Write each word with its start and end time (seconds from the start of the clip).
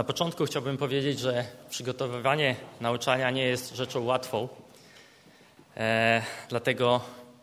Na 0.00 0.04
początku 0.04 0.44
chciałbym 0.44 0.76
powiedzieć, 0.76 1.18
że 1.18 1.44
przygotowywanie 1.70 2.56
nauczania 2.80 3.30
nie 3.30 3.44
jest 3.44 3.76
rzeczą 3.76 4.04
łatwą. 4.04 4.48
E, 5.76 6.22
dlatego 6.48 7.00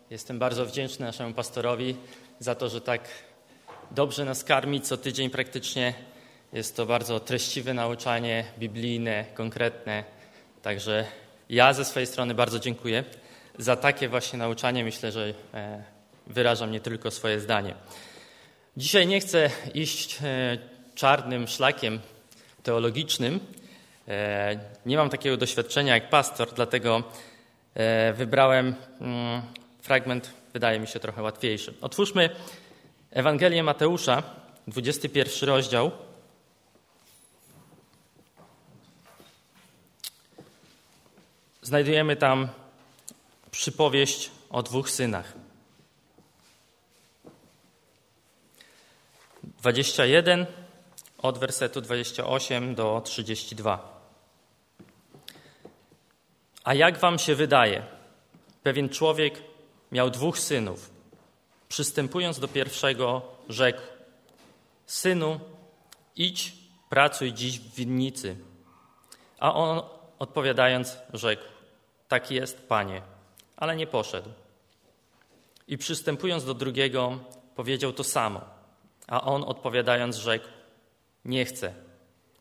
jestem 0.10 0.40
bardzo 0.40 0.66
wdzięczny 0.66 1.06
naszemu 1.06 1.33
pastorowi 1.33 1.96
za 2.40 2.56
to, 2.56 2.70
że 2.70 2.82
tak 2.82 3.01
dobrze 3.92 4.25
nas 4.25 4.43
karmi 4.43 4.82
co 4.82 4.98
tydzień 4.98 5.30
praktycznie. 5.30 5.93
Jest 6.54 6.75
to 6.75 6.85
bardzo 6.85 7.20
treściwe 7.20 7.74
nauczanie, 7.74 8.46
biblijne, 8.60 9.26
konkretne. 9.34 10.04
Także 10.62 11.05
ja 11.50 11.74
ze 11.74 11.86
swojej 11.86 12.08
strony 12.08 12.34
bardzo 12.34 12.60
dziękuję 12.60 13.04
za 13.58 13.76
takie 13.76 14.10
właśnie 14.10 14.39
nauczanie. 14.39 14.84
Myślę, 14.84 15.12
że 15.12 15.34
e, 15.54 15.84
wyrażam 16.28 16.71
nie 16.71 16.80
tylko 16.80 17.12
swoje 17.12 17.39
zdanie. 17.39 17.74
Dzisiaj 18.78 19.08
nie 19.08 19.20
chcę 19.20 19.50
iść 19.74 20.20
e, 20.24 20.58
czarnym 20.96 21.48
szlakiem 21.48 22.00
teologicznym. 22.68 23.40
E, 24.07 24.60
nie 24.86 24.98
mam 24.98 25.10
takiego 25.10 25.38
doświadczenia 25.38 25.94
jak 25.94 26.10
pastor, 26.10 26.54
dlatego 26.54 27.04
e, 27.74 28.14
wybrałem 28.14 28.75
mm, 29.02 29.42
fragment, 29.82 30.34
wydaje 30.54 30.80
mi 30.80 30.88
się 30.88 31.00
trochę 31.00 31.22
łatwiejszy. 31.22 31.74
Otwórzmy 31.82 32.30
Ewangelię 33.11 33.63
Mateusza, 33.63 34.23
21 34.67 35.49
rozdział. 35.49 35.91
Znajdujemy 41.61 42.16
tam 42.16 42.47
przypowieść 43.52 44.31
o 44.49 44.63
dwóch 44.63 44.89
synach. 44.89 45.34
21 49.44 50.45
od 51.17 51.38
wersetu 51.38 51.81
28 51.81 52.76
do 52.76 53.02
32. 53.05 54.02
A 56.64 56.73
jak 56.73 56.97
wam 56.97 57.19
się 57.19 57.36
wydaje? 57.36 57.83
Pewien 58.64 58.89
człowiek 58.89 59.41
miał 59.91 60.09
dwóch 60.09 60.39
synów. 60.39 60.89
Przystępując 61.69 62.39
do 62.39 62.47
pierwszego, 62.47 63.22
rzekł: 63.50 63.81
Synu, 64.86 65.39
idź, 66.16 66.53
pracuj 66.89 67.34
dziś 67.34 67.59
w 67.59 67.75
winnicy. 67.75 68.36
A 69.39 69.53
on 69.53 69.81
odpowiadając, 70.19 70.97
rzekł: 71.13 71.44
Tak 72.08 72.31
jest, 72.31 72.67
panie, 72.67 73.02
ale 73.58 73.75
nie 73.75 73.88
poszedł. 73.88 74.30
I 75.67 75.78
przystępując 75.78 76.45
do 76.45 76.53
drugiego, 76.53 77.19
powiedział 77.56 77.94
to 77.94 78.03
samo. 78.03 78.41
A 79.08 79.22
on 79.22 79.44
odpowiadając, 79.44 80.16
rzekł: 80.16 80.45
nie 81.28 81.45
chcę. 81.45 81.73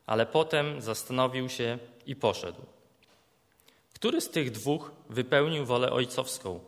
Ale 0.06 0.26
potem 0.26 0.80
zastanowił 0.80 1.48
się 1.48 1.78
i 2.06 2.16
poszedł. 2.16 2.62
Który 3.94 4.20
z 4.20 4.30
tych 4.30 4.50
dwóch 4.50 4.90
wypełnił 5.10 5.66
wolę 5.66 5.90
ojcowską? 5.90 6.60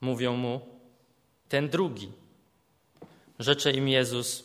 Mówią 0.00 0.36
mu, 0.36 0.60
ten 1.48 1.68
drugi. 1.68 2.12
Rzecze 3.38 3.72
im 3.72 3.88
Jezus, 3.88 4.44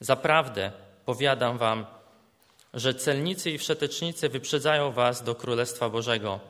zaprawdę 0.00 0.72
powiadam 1.04 1.58
wam, 1.58 1.86
że 2.74 2.94
celnicy 2.94 3.50
i 3.50 3.58
wszetecznicy 3.58 4.28
wyprzedzają 4.28 4.92
was 4.92 5.22
do 5.22 5.34
Królestwa 5.34 5.90
Bożego. 5.90 6.40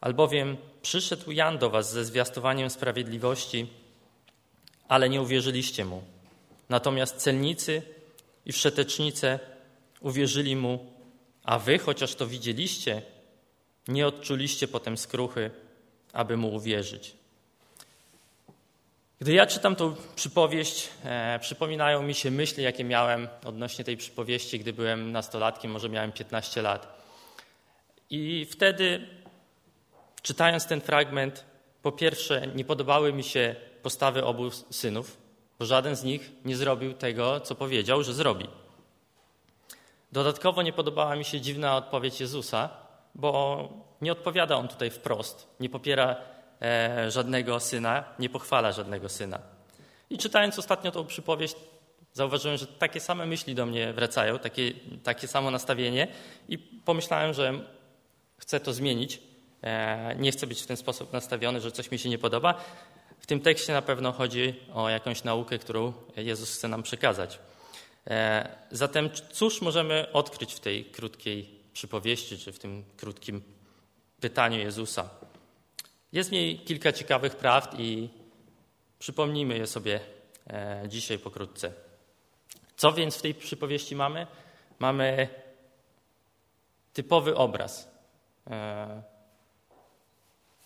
Albowiem 0.00 0.56
przyszedł 0.82 1.30
Jan 1.32 1.58
do 1.58 1.70
was 1.70 1.92
ze 1.92 2.04
zwiastowaniem 2.04 2.70
sprawiedliwości, 2.70 3.66
ale 4.88 5.08
nie 5.08 5.22
uwierzyliście 5.22 5.84
mu. 5.84 6.02
Natomiast 6.68 7.16
celnicy 7.16 7.82
i 8.46 8.52
wszetecznice 8.52 9.38
uwierzyli 10.00 10.56
mu, 10.56 10.92
a 11.42 11.58
wy, 11.58 11.78
chociaż 11.78 12.14
to 12.14 12.26
widzieliście, 12.26 13.02
nie 13.88 14.06
odczuliście 14.06 14.68
potem 14.68 14.96
skruchy, 14.96 15.50
aby 16.12 16.36
mu 16.36 16.54
uwierzyć. 16.54 17.12
Gdy 19.20 19.32
ja 19.32 19.46
czytam 19.46 19.76
tą 19.76 19.94
przypowieść, 20.16 20.88
e, 21.04 21.38
przypominają 21.38 22.02
mi 22.02 22.14
się 22.14 22.30
myśli, 22.30 22.64
jakie 22.64 22.84
miałem 22.84 23.28
odnośnie 23.44 23.84
tej 23.84 23.96
przypowieści, 23.96 24.58
gdy 24.58 24.72
byłem 24.72 25.12
nastolatkiem, 25.12 25.70
może 25.70 25.88
miałem 25.88 26.12
15 26.12 26.62
lat. 26.62 27.06
I 28.10 28.46
wtedy, 28.50 29.06
czytając 30.22 30.66
ten 30.66 30.80
fragment, 30.80 31.44
po 31.82 31.92
pierwsze, 31.92 32.46
nie 32.54 32.64
podobały 32.64 33.12
mi 33.12 33.24
się 33.24 33.56
postawy 33.82 34.24
obu 34.24 34.50
synów, 34.50 35.25
bo 35.58 35.66
żaden 35.66 35.96
z 35.96 36.04
nich 36.04 36.32
nie 36.44 36.56
zrobił 36.56 36.94
tego, 36.94 37.40
co 37.40 37.54
powiedział, 37.54 38.02
że 38.02 38.14
zrobi. 38.14 38.48
Dodatkowo 40.12 40.62
nie 40.62 40.72
podobała 40.72 41.16
mi 41.16 41.24
się 41.24 41.40
dziwna 41.40 41.76
odpowiedź 41.76 42.20
Jezusa, 42.20 42.68
bo 43.14 43.68
nie 44.00 44.12
odpowiada 44.12 44.56
on 44.56 44.68
tutaj 44.68 44.90
wprost, 44.90 45.48
nie 45.60 45.68
popiera 45.68 46.16
e, 46.62 47.10
żadnego 47.10 47.60
syna, 47.60 48.04
nie 48.18 48.28
pochwala 48.28 48.72
żadnego 48.72 49.08
syna. 49.08 49.38
I 50.10 50.18
czytając 50.18 50.58
ostatnio 50.58 50.90
tą 50.90 51.06
przypowieść, 51.06 51.56
zauważyłem, 52.12 52.56
że 52.56 52.66
takie 52.66 53.00
same 53.00 53.26
myśli 53.26 53.54
do 53.54 53.66
mnie 53.66 53.92
wracają, 53.92 54.38
takie, 54.38 54.72
takie 55.02 55.28
samo 55.28 55.50
nastawienie 55.50 56.08
i 56.48 56.58
pomyślałem, 56.58 57.34
że 57.34 57.52
chcę 58.38 58.60
to 58.60 58.72
zmienić. 58.72 59.20
E, 59.62 60.16
nie 60.18 60.32
chcę 60.32 60.46
być 60.46 60.62
w 60.62 60.66
ten 60.66 60.76
sposób 60.76 61.12
nastawiony, 61.12 61.60
że 61.60 61.72
coś 61.72 61.90
mi 61.90 61.98
się 61.98 62.08
nie 62.08 62.18
podoba. 62.18 62.54
W 63.26 63.28
tym 63.28 63.40
tekście 63.40 63.72
na 63.72 63.82
pewno 63.82 64.12
chodzi 64.12 64.54
o 64.74 64.88
jakąś 64.88 65.24
naukę, 65.24 65.58
którą 65.58 65.92
Jezus 66.16 66.56
chce 66.56 66.68
nam 66.68 66.82
przekazać. 66.82 67.38
E, 68.06 68.48
zatem 68.70 69.10
cóż 69.32 69.62
możemy 69.62 70.12
odkryć 70.12 70.54
w 70.54 70.60
tej 70.60 70.84
krótkiej 70.84 71.60
przypowieści, 71.72 72.38
czy 72.38 72.52
w 72.52 72.58
tym 72.58 72.84
krótkim 72.96 73.42
pytaniu 74.20 74.58
Jezusa? 74.58 75.10
Jest 76.12 76.28
w 76.28 76.32
niej 76.32 76.58
kilka 76.58 76.92
ciekawych 76.92 77.36
prawd 77.36 77.80
i 77.80 78.08
przypomnijmy 78.98 79.58
je 79.58 79.66
sobie 79.66 80.00
e, 80.50 80.84
dzisiaj 80.88 81.18
pokrótce. 81.18 81.72
Co 82.76 82.92
więc 82.92 83.16
w 83.16 83.22
tej 83.22 83.34
przypowieści 83.34 83.96
mamy? 83.96 84.26
Mamy 84.78 85.28
typowy 86.92 87.36
obraz. 87.36 87.90
E, 88.50 89.02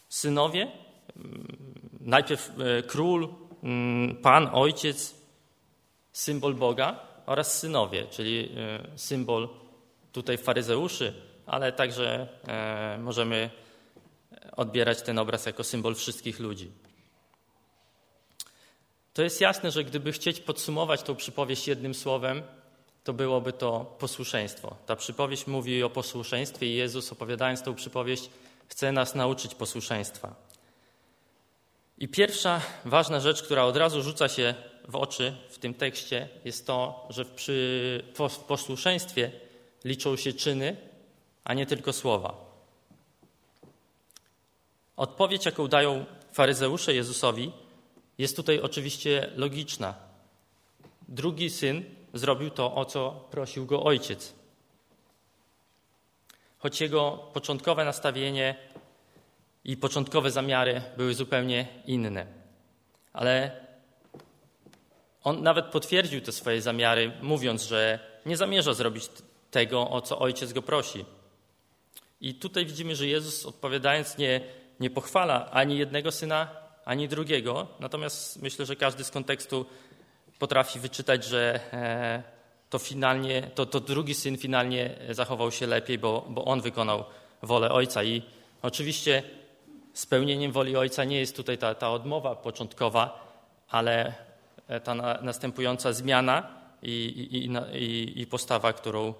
synowie 0.08 0.89
najpierw 2.00 2.50
e, 2.50 2.82
król, 2.82 3.28
mm, 3.62 4.16
pan, 4.16 4.50
ojciec, 4.52 5.14
symbol 6.12 6.54
Boga 6.54 7.00
oraz 7.26 7.58
synowie, 7.58 8.06
czyli 8.10 8.52
e, 8.56 8.98
symbol 8.98 9.48
tutaj 10.12 10.38
faryzeuszy, 10.38 11.14
ale 11.46 11.72
także 11.72 12.28
e, 12.48 12.98
możemy 12.98 13.50
odbierać 14.56 15.02
ten 15.02 15.18
obraz 15.18 15.46
jako 15.46 15.64
symbol 15.64 15.94
wszystkich 15.94 16.40
ludzi. 16.40 16.70
To 19.12 19.22
jest 19.22 19.40
jasne, 19.40 19.70
że 19.70 19.84
gdyby 19.84 20.12
chcieć 20.12 20.40
podsumować 20.40 21.02
tą 21.02 21.16
przypowieść 21.16 21.68
jednym 21.68 21.94
słowem, 21.94 22.42
to 23.04 23.12
byłoby 23.12 23.52
to 23.52 23.96
posłuszeństwo. 23.98 24.76
Ta 24.86 24.96
przypowieść 24.96 25.46
mówi 25.46 25.82
o 25.82 25.90
posłuszeństwie 25.90 26.66
i 26.66 26.74
Jezus, 26.74 27.12
opowiadając 27.12 27.62
tą 27.62 27.74
przypowieść, 27.74 28.30
chce 28.68 28.92
nas 28.92 29.14
nauczyć 29.14 29.54
posłuszeństwa. 29.54 30.49
I 32.00 32.08
pierwsza 32.08 32.60
ważna 32.84 33.20
rzecz, 33.20 33.42
która 33.42 33.64
od 33.64 33.76
razu 33.76 34.02
rzuca 34.02 34.28
się 34.28 34.54
w 34.88 34.96
oczy 34.96 35.36
w 35.48 35.58
tym 35.58 35.74
tekście, 35.74 36.28
jest 36.44 36.66
to, 36.66 37.06
że 37.10 37.24
przy 37.24 38.04
posłuszeństwie 38.48 39.30
liczą 39.84 40.16
się 40.16 40.32
czyny, 40.32 40.76
a 41.44 41.54
nie 41.54 41.66
tylko 41.66 41.92
słowa. 41.92 42.50
Odpowiedź, 44.96 45.46
jaką 45.46 45.68
dają 45.68 46.04
faryzeusze 46.32 46.94
Jezusowi, 46.94 47.52
jest 48.18 48.36
tutaj 48.36 48.60
oczywiście 48.60 49.30
logiczna. 49.36 49.94
Drugi 51.08 51.50
syn 51.50 51.84
zrobił 52.14 52.50
to, 52.50 52.74
o 52.74 52.84
co 52.84 53.28
prosił 53.30 53.66
go 53.66 53.82
ojciec. 53.82 54.34
Choć 56.58 56.80
jego 56.80 57.30
początkowe 57.32 57.84
nastawienie 57.84 58.69
i 59.64 59.76
początkowe 59.76 60.30
zamiary 60.30 60.82
były 60.96 61.14
zupełnie 61.14 61.68
inne. 61.86 62.26
Ale 63.12 63.50
on 65.24 65.42
nawet 65.42 65.66
potwierdził 65.66 66.20
te 66.20 66.32
swoje 66.32 66.62
zamiary, 66.62 67.12
mówiąc, 67.22 67.62
że 67.62 67.98
nie 68.26 68.36
zamierza 68.36 68.74
zrobić 68.74 69.08
tego, 69.50 69.90
o 69.90 70.00
co 70.00 70.18
ojciec 70.18 70.52
go 70.52 70.62
prosi. 70.62 71.04
I 72.20 72.34
tutaj 72.34 72.66
widzimy, 72.66 72.96
że 72.96 73.06
Jezus 73.06 73.46
odpowiadając 73.46 74.18
nie, 74.18 74.40
nie 74.80 74.90
pochwala 74.90 75.50
ani 75.50 75.78
jednego 75.78 76.12
syna, 76.12 76.48
ani 76.84 77.08
drugiego. 77.08 77.66
Natomiast 77.80 78.42
myślę, 78.42 78.66
że 78.66 78.76
każdy 78.76 79.04
z 79.04 79.10
kontekstu 79.10 79.66
potrafi 80.38 80.80
wyczytać, 80.80 81.24
że 81.24 81.60
e, 81.72 82.22
to 82.70 82.78
finalnie, 82.78 83.50
to, 83.54 83.66
to 83.66 83.80
drugi 83.80 84.14
syn 84.14 84.38
finalnie 84.38 84.96
zachował 85.10 85.50
się 85.50 85.66
lepiej, 85.66 85.98
bo, 85.98 86.26
bo 86.28 86.44
on 86.44 86.60
wykonał 86.60 87.04
wolę 87.42 87.70
ojca. 87.70 88.04
I 88.04 88.22
oczywiście 88.62 89.22
Spełnieniem 90.00 90.52
woli 90.52 90.76
Ojca 90.76 91.04
nie 91.04 91.20
jest 91.20 91.36
tutaj 91.36 91.58
ta, 91.58 91.74
ta 91.74 91.90
odmowa 91.90 92.34
początkowa, 92.34 93.26
ale 93.68 94.14
e, 94.68 94.80
ta 94.80 94.94
na, 94.94 95.18
następująca 95.22 95.92
zmiana 95.92 96.48
i, 96.82 96.92
i, 97.30 97.46
i, 97.78 98.20
i 98.20 98.26
postawa, 98.26 98.72
którą 98.72 99.14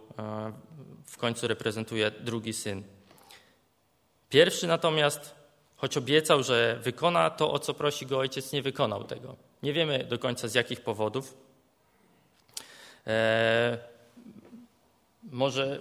w 1.04 1.16
końcu 1.16 1.48
reprezentuje 1.48 2.10
drugi 2.10 2.52
syn. 2.52 2.82
Pierwszy 4.28 4.66
natomiast, 4.66 5.34
choć 5.76 5.96
obiecał, 5.96 6.42
że 6.42 6.78
wykona 6.82 7.30
to, 7.30 7.52
o 7.52 7.58
co 7.58 7.74
prosi 7.74 8.06
go 8.06 8.18
ojciec, 8.18 8.52
nie 8.52 8.62
wykonał 8.62 9.04
tego. 9.04 9.36
Nie 9.62 9.72
wiemy 9.72 10.04
do 10.04 10.18
końca 10.18 10.48
z 10.48 10.54
jakich 10.54 10.80
powodów. 10.80 11.36
E, 13.06 13.78
może 15.22 15.80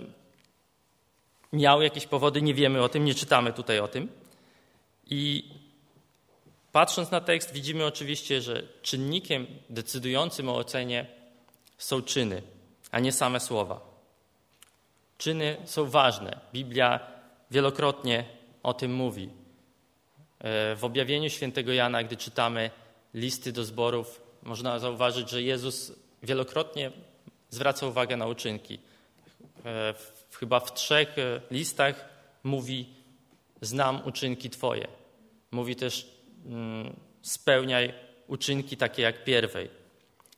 miał 1.54 1.82
jakieś 1.82 2.06
powody, 2.08 2.42
nie 2.42 2.54
wiemy 2.54 2.84
o 2.84 2.90
tym, 2.90 3.06
nie 3.06 3.16
czytamy 3.16 3.54
tutaj 3.54 3.80
o 3.80 3.88
tym. 3.88 4.10
I 5.10 5.50
patrząc 6.72 7.12
na 7.12 7.22
tekst, 7.22 7.54
widzimy 7.54 7.86
oczywiście, 7.86 8.42
że 8.42 8.64
czynnikiem 8.82 9.48
decydującym 9.70 10.50
o 10.50 10.56
ocenie 10.56 11.06
są 11.78 12.02
czyny, 12.02 12.42
a 12.92 13.00
nie 13.00 13.12
same 13.12 13.40
słowa. 13.40 13.82
Czyny 15.18 15.58
są 15.66 15.90
ważne. 15.90 16.40
Biblia 16.54 17.00
wielokrotnie 17.52 18.26
o 18.64 18.74
tym 18.74 18.94
mówi. 18.94 19.30
E, 20.40 20.76
w 20.76 20.84
objawieniu 20.84 21.30
świętego 21.30 21.74
Jana, 21.74 22.04
gdy 22.04 22.18
czytamy 22.18 22.72
listy 23.14 23.52
do 23.52 23.64
zborów, 23.64 24.22
można 24.44 24.80
zauważyć, 24.80 25.30
że 25.30 25.42
Jezus 25.42 25.92
wielokrotnie 26.24 26.92
zwraca 27.50 27.88
uwagę 27.88 28.18
na 28.18 28.28
uczynki. 28.28 28.80
E, 29.66 29.94
chyba 30.32 30.60
w 30.60 30.74
trzech 30.74 31.18
e, 31.18 31.42
listach 31.52 32.10
mówi: 32.44 32.90
Znam 33.62 34.02
uczynki 34.06 34.50
Twoje. 34.50 34.99
Mówi 35.52 35.76
też: 35.76 36.08
mm, 36.46 36.96
Spełniaj 37.22 37.94
uczynki 38.28 38.78
takie 38.78 39.02
jak 39.02 39.24
pierwej. 39.24 39.70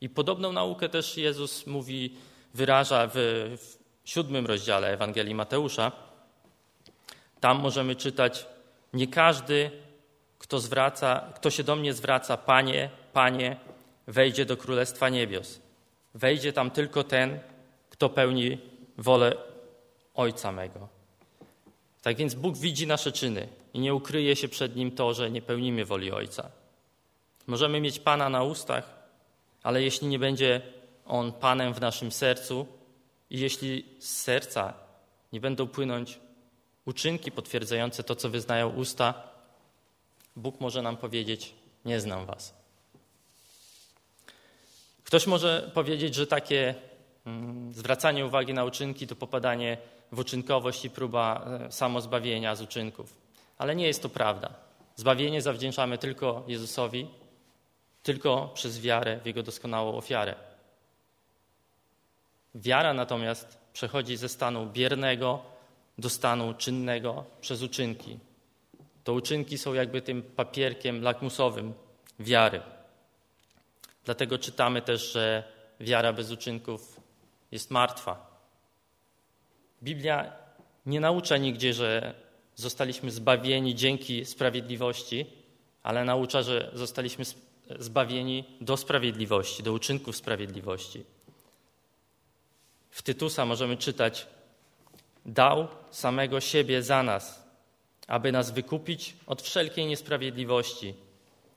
I 0.02 0.10
podobną 0.10 0.54
naukę 0.54 0.90
też 0.90 1.18
Jezus 1.18 1.68
mówi, 1.68 2.16
wyraża 2.54 3.08
w, 3.08 3.16
w 3.58 3.78
siódmym 4.10 4.46
rozdziale 4.46 4.88
Ewangelii 4.88 5.36
Mateusza. 5.36 5.92
Tam 7.40 7.60
możemy 7.60 7.96
czytać: 7.96 8.46
Nie 8.94 9.08
każdy, 9.08 9.72
kto, 10.40 10.60
zwraca, 10.60 11.34
kto 11.36 11.50
się 11.50 11.64
do 11.64 11.76
mnie 11.76 11.94
zwraca, 11.94 12.38
Panie, 12.38 12.90
Panie, 13.14 13.58
wejdzie 14.08 14.46
do 14.46 14.58
Królestwa 14.58 15.10
Niebios. 15.10 15.62
Wejdzie 16.14 16.54
tam 16.54 16.72
tylko 16.72 17.04
ten, 17.04 17.40
kto 17.90 18.10
pełni 18.10 18.58
wolę 18.98 19.36
Ojca 20.14 20.52
mego. 20.52 20.88
Tak 22.02 22.18
więc 22.18 22.36
Bóg 22.36 22.58
widzi 22.58 22.88
nasze 22.88 23.12
czyny 23.12 23.48
i 23.74 23.80
nie 23.80 23.96
ukryje 23.96 24.36
się 24.36 24.48
przed 24.48 24.76
Nim 24.76 24.92
to, 24.92 25.14
że 25.14 25.32
nie 25.32 25.42
pełnimy 25.42 25.86
woli 25.86 26.12
Ojca. 26.12 26.52
Możemy 27.48 27.82
mieć 27.82 28.00
Pana 28.00 28.30
na 28.30 28.44
ustach, 28.44 28.90
ale 29.64 29.84
jeśli 29.84 30.08
nie 30.08 30.20
będzie 30.20 30.62
On 31.06 31.34
Panem 31.34 31.74
w 31.74 31.82
naszym 31.82 32.12
sercu 32.12 32.68
i 33.30 33.40
jeśli 33.40 33.86
z 34.00 34.10
serca 34.10 34.74
nie 35.34 35.42
będą 35.42 35.68
płynąć 35.68 36.20
uczynki 36.86 37.32
potwierdzające 37.32 38.04
to, 38.04 38.16
co 38.16 38.30
wyznają 38.30 38.70
usta, 38.70 39.14
Bóg 40.36 40.60
może 40.60 40.82
nam 40.82 40.98
powiedzieć: 40.98 41.54
Nie 41.86 42.00
znam 42.00 42.26
Was. 42.26 42.54
Ktoś 45.04 45.28
może 45.28 45.72
powiedzieć, 45.74 46.16
że 46.16 46.28
takie 46.28 46.76
mm, 47.26 47.74
zwracanie 47.74 48.26
uwagi 48.26 48.54
na 48.54 48.64
uczynki 48.64 49.08
to 49.08 49.16
popadanie 49.16 49.78
w 50.12 50.20
uczynkowość 50.20 50.86
i 50.86 50.90
próba 50.90 51.46
e, 51.46 51.72
samozbawienia 51.72 52.56
z 52.56 52.62
uczynków. 52.62 53.14
Ale 53.58 53.76
nie 53.76 53.88
jest 53.88 54.02
to 54.02 54.10
prawda. 54.10 54.54
Zbawienie 54.96 55.42
zawdzięczamy 55.42 55.98
tylko 55.98 56.44
Jezusowi, 56.48 57.08
tylko 58.04 58.52
przez 58.54 58.82
wiarę 58.82 59.20
w 59.20 59.26
Jego 59.26 59.44
doskonałą 59.44 59.98
ofiarę. 59.98 60.36
Wiara 62.56 62.94
natomiast 62.94 63.58
przechodzi 63.74 64.18
ze 64.18 64.30
stanu 64.30 64.66
biernego 64.66 65.42
do 65.98 66.10
stanu 66.10 66.54
czynnego 66.54 67.26
przez 67.42 67.62
uczynki. 67.62 68.20
To 69.04 69.14
uczynki 69.14 69.58
są 69.58 69.74
jakby 69.74 70.02
tym 70.02 70.22
papierkiem 70.22 71.02
lakmusowym 71.02 71.74
wiary. 72.20 72.62
Dlatego 74.06 74.38
czytamy 74.38 74.82
też, 74.82 75.14
że 75.14 75.44
wiara 75.80 76.14
bez 76.14 76.32
uczynków 76.32 77.02
jest 77.52 77.72
martwa. 77.72 78.31
Biblia 79.84 80.32
nie 80.86 81.00
naucza 81.00 81.38
nigdzie, 81.38 81.74
że 81.74 82.14
zostaliśmy 82.56 83.12
zbawieni 83.12 83.76
dzięki 83.76 84.26
sprawiedliwości, 84.26 85.26
ale 85.84 86.06
naucza, 86.06 86.42
że 86.44 86.72
zostaliśmy 86.74 87.26
zbawieni 87.80 88.44
do 88.62 88.78
sprawiedliwości, 88.78 89.64
do 89.64 89.74
uczynków 89.74 90.16
sprawiedliwości. 90.16 91.04
W 92.90 93.02
Tytusa 93.02 93.46
możemy 93.46 93.78
czytać: 93.78 94.28
Dał 95.26 95.68
samego 95.92 96.40
siebie 96.40 96.84
za 96.84 97.04
nas, 97.04 97.44
aby 98.08 98.32
nas 98.32 98.52
wykupić 98.52 99.16
od 99.28 99.42
wszelkiej 99.42 99.86
niesprawiedliwości 99.86 100.94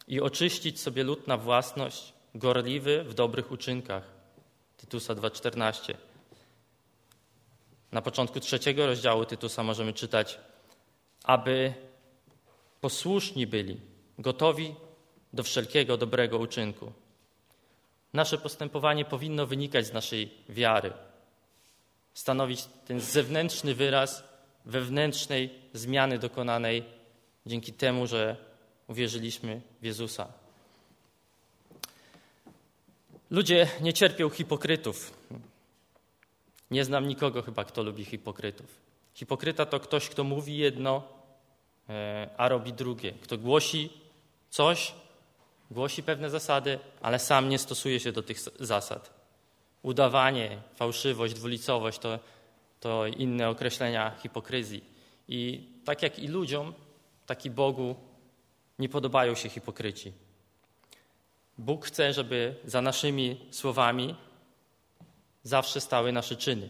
i 0.09 0.20
oczyścić 0.20 0.81
sobie 0.81 1.05
lud 1.05 1.27
na 1.27 1.37
własność, 1.37 2.12
gorliwy 2.35 3.05
w 3.05 3.15
dobrych 3.15 3.53
uczynkach. 3.53 4.03
Tytusa 4.77 5.15
2,14. 5.15 5.94
Na 7.94 8.02
początku 8.02 8.41
trzeciego 8.41 8.87
rozdziału 8.87 9.25
Tytusa 9.25 9.62
możemy 9.62 9.93
czytać, 9.93 10.38
aby 11.25 11.75
posłuszni 12.81 13.46
byli, 13.46 13.81
gotowi 14.19 14.75
do 15.32 15.43
wszelkiego 15.43 15.96
dobrego 15.96 16.38
uczynku. 16.38 16.93
Nasze 18.12 18.38
postępowanie 18.38 19.05
powinno 19.05 19.46
wynikać 19.46 19.87
z 19.87 19.93
naszej 19.93 20.31
wiary, 20.49 20.93
stanowić 22.14 22.64
ten 22.87 23.00
zewnętrzny 23.00 23.75
wyraz 23.75 24.25
wewnętrznej 24.64 25.50
zmiany 25.73 26.19
dokonanej 26.19 26.85
dzięki 27.46 27.73
temu, 27.73 28.06
że 28.06 28.37
uwierzyliśmy 28.88 29.61
w 29.81 29.85
Jezusa. 29.85 30.32
Ludzie 33.31 33.69
nie 33.81 33.93
cierpią 33.93 34.31
hipokrytów. 34.31 35.12
Nie 36.75 36.85
znam 36.85 37.09
nikogo 37.09 37.43
chyba, 37.43 37.65
kto 37.65 37.82
lubi 37.82 38.05
hipokrytów. 38.05 38.81
Hipokryta 39.15 39.67
to 39.67 39.81
ktoś, 39.81 40.09
kto 40.09 40.25
mówi 40.25 40.56
jedno, 40.56 41.03
e, 41.88 42.29
a 42.37 42.49
robi 42.49 42.73
drugie. 42.73 43.12
Kto 43.12 43.38
głosi 43.38 43.91
coś, 44.50 44.94
głosi 45.71 46.03
pewne 46.03 46.31
zasady, 46.31 46.79
ale 47.00 47.19
sam 47.19 47.49
nie 47.49 47.59
stosuje 47.59 48.00
się 48.00 48.12
do 48.12 48.23
tych 48.23 48.38
zasad. 48.61 49.11
Udawanie, 49.82 50.62
fałszywość, 50.75 51.35
dwulicowość 51.35 51.99
to, 51.99 52.19
to 52.81 53.06
inne 53.06 53.48
określenia 53.48 54.17
hipokryzji. 54.22 54.84
I 55.29 55.69
tak 55.84 56.03
jak 56.03 56.19
i 56.19 56.29
ludziom, 56.29 56.75
tak 57.27 57.46
i 57.46 57.51
Bogu 57.51 57.96
nie 58.79 58.89
podobają 58.89 59.34
się 59.34 59.48
hipokryci. 59.48 60.13
Bóg 61.58 61.87
chce, 61.87 62.13
żeby 62.13 62.55
za 62.65 62.82
naszymi 62.82 63.41
słowami 63.51 64.15
zawsze 65.44 65.81
stały 65.81 66.13
nasze 66.13 66.36
czyny. 66.36 66.69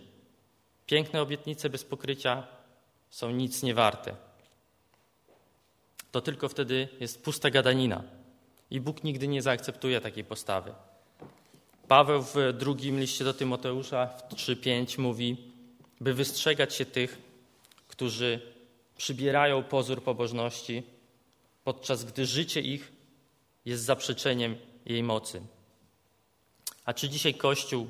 Piękne 0.87 1.23
obietnice 1.23 1.71
bez 1.71 1.85
pokrycia 1.85 2.47
są 3.11 3.31
nic 3.31 3.63
nie 3.63 3.75
warte. 3.75 4.17
To 6.11 6.21
tylko 6.21 6.49
wtedy 6.49 6.89
jest 7.01 7.25
pusta 7.25 7.51
gadanina. 7.51 8.03
I 8.71 8.81
Bóg 8.81 9.05
nigdy 9.05 9.29
nie 9.29 9.43
zaakceptuje 9.43 10.01
takiej 10.01 10.25
postawy. 10.25 10.75
Paweł 11.89 12.23
w 12.23 12.35
drugim 12.59 13.01
liście 13.01 13.25
do 13.25 13.35
Tymoteusza 13.35 14.07
w 14.07 14.35
3:5 14.35 14.99
mówi, 14.99 15.53
by 16.01 16.15
wystrzegać 16.15 16.75
się 16.75 16.87
tych, 16.87 17.19
którzy 17.89 18.41
przybierają 18.97 19.63
pozór 19.63 20.03
pobożności, 20.03 20.83
podczas 21.65 22.05
gdy 22.05 22.27
życie 22.27 22.61
ich 22.61 22.93
jest 23.65 23.85
zaprzeczeniem 23.85 24.57
jej 24.87 25.03
mocy. 25.03 25.43
A 26.85 26.95
czy 26.95 27.09
dzisiaj 27.09 27.35
Kościół 27.35 27.89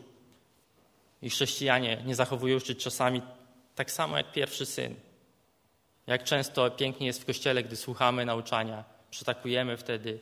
i 1.24 1.30
chrześcijanie 1.30 2.02
nie 2.06 2.14
zachowują 2.14 2.58
się 2.58 2.74
czasami 2.74 3.22
tak 3.74 3.90
samo 3.90 4.16
jak 4.16 4.32
pierwszy 4.32 4.66
syn? 4.66 4.94
Jak 6.06 6.24
często 6.24 6.70
pięknie 6.70 7.06
jest 7.06 7.22
w 7.22 7.24
kościele, 7.24 7.62
gdy 7.62 7.76
słuchamy 7.76 8.24
nauczania, 8.24 8.84
przytakujemy 9.10 9.76
wtedy, 9.76 10.18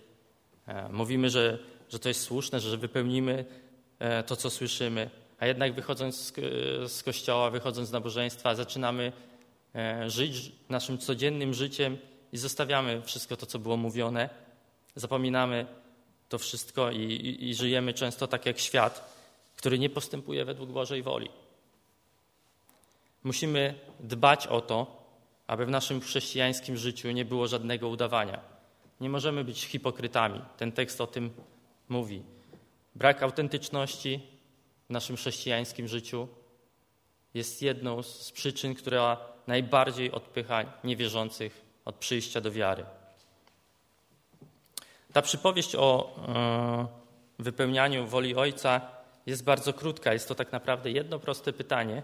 e, 0.66 0.88
mówimy, 0.88 1.30
że, 1.30 1.58
że 1.88 1.98
to 1.98 2.08
jest 2.08 2.20
słuszne, 2.20 2.60
że 2.60 2.76
wypełnimy 2.76 3.44
e, 3.98 4.22
to, 4.22 4.36
co 4.36 4.50
słyszymy, 4.50 5.10
a 5.38 5.46
jednak 5.46 5.74
wychodząc 5.74 6.32
z, 6.86 7.02
kościoła, 7.02 7.50
wychodząc 7.50 7.88
z 7.88 7.92
nabożeństwa, 7.92 8.54
zaczynamy 8.54 9.12
e, 9.74 10.10
żyć 10.10 10.52
naszym 10.68 10.98
codziennym 10.98 11.54
życiem 11.54 11.98
i 12.32 12.38
zostawiamy 12.38 13.02
wszystko 13.02 13.36
to, 13.36 13.46
co 13.46 13.58
było 13.58 13.76
mówione, 13.76 14.28
zapominamy 14.94 15.66
to 16.28 16.38
wszystko 16.38 16.90
i, 16.90 16.98
i, 16.98 17.50
i 17.50 17.54
żyjemy 17.54 17.94
często 17.94 18.26
tak 18.26 18.46
jak 18.46 18.58
świat, 18.58 19.11
który 19.62 19.78
nie 19.78 19.90
postępuje 19.90 20.44
według 20.44 20.70
Bożej 20.70 21.02
woli. 21.02 21.30
Musimy 23.24 23.74
dbać 24.00 24.46
o 24.46 24.60
to, 24.60 25.02
aby 25.46 25.66
w 25.66 25.70
naszym 25.70 26.00
chrześcijańskim 26.00 26.76
życiu 26.76 27.10
nie 27.10 27.24
było 27.24 27.46
żadnego 27.48 27.88
udawania. 27.88 28.40
Nie 29.00 29.10
możemy 29.10 29.44
być 29.44 29.66
hipokrytami. 29.66 30.40
Ten 30.56 30.72
tekst 30.72 31.00
o 31.00 31.06
tym 31.06 31.30
mówi. 31.88 32.22
Brak 32.94 33.22
autentyczności 33.22 34.20
naszym 34.88 35.16
chrześcijańskim 35.16 35.88
życiu 35.88 36.28
jest 37.34 37.62
jedną 37.62 38.02
z 38.02 38.32
przyczyn, 38.32 38.74
która 38.74 39.16
najbardziej 39.46 40.12
odpycha 40.12 40.64
niewierzących 40.84 41.62
od 41.84 41.94
przyjścia 41.94 42.40
do 42.40 42.50
wiary. 42.52 42.84
Ta 45.12 45.22
przypowieść 45.22 45.74
o 45.74 46.16
e, 47.38 47.42
wypełnianiu 47.42 48.06
woli 48.06 48.34
Ojca 48.34 49.01
jest 49.26 49.44
bardzo 49.44 49.72
krótka. 49.72 50.12
Jest 50.12 50.28
to 50.28 50.34
tak 50.34 50.52
naprawdę 50.52 50.90
jedno 50.90 51.18
proste 51.18 51.52
pytanie. 51.52 52.02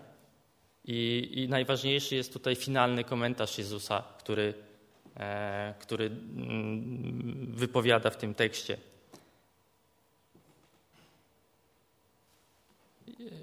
I, 0.84 1.30
i 1.32 1.48
najważniejszy 1.48 2.14
jest 2.14 2.32
tutaj 2.32 2.56
finalny 2.56 3.04
komentarz 3.04 3.58
Jezusa, 3.58 4.02
który, 4.18 4.54
e, 5.16 5.74
który 5.78 6.06
mm, 6.06 7.52
wypowiada 7.54 8.10
w 8.10 8.16
tym 8.16 8.34
tekście. 8.34 8.76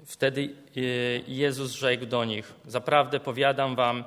Wtedy 0.06 0.54
e, 0.76 0.80
Jezus 1.28 1.72
rzekł 1.72 2.06
do 2.06 2.24
nich: 2.24 2.54
Zaprawdę 2.66 3.20
powiadam 3.20 3.76
wam, 3.76 4.04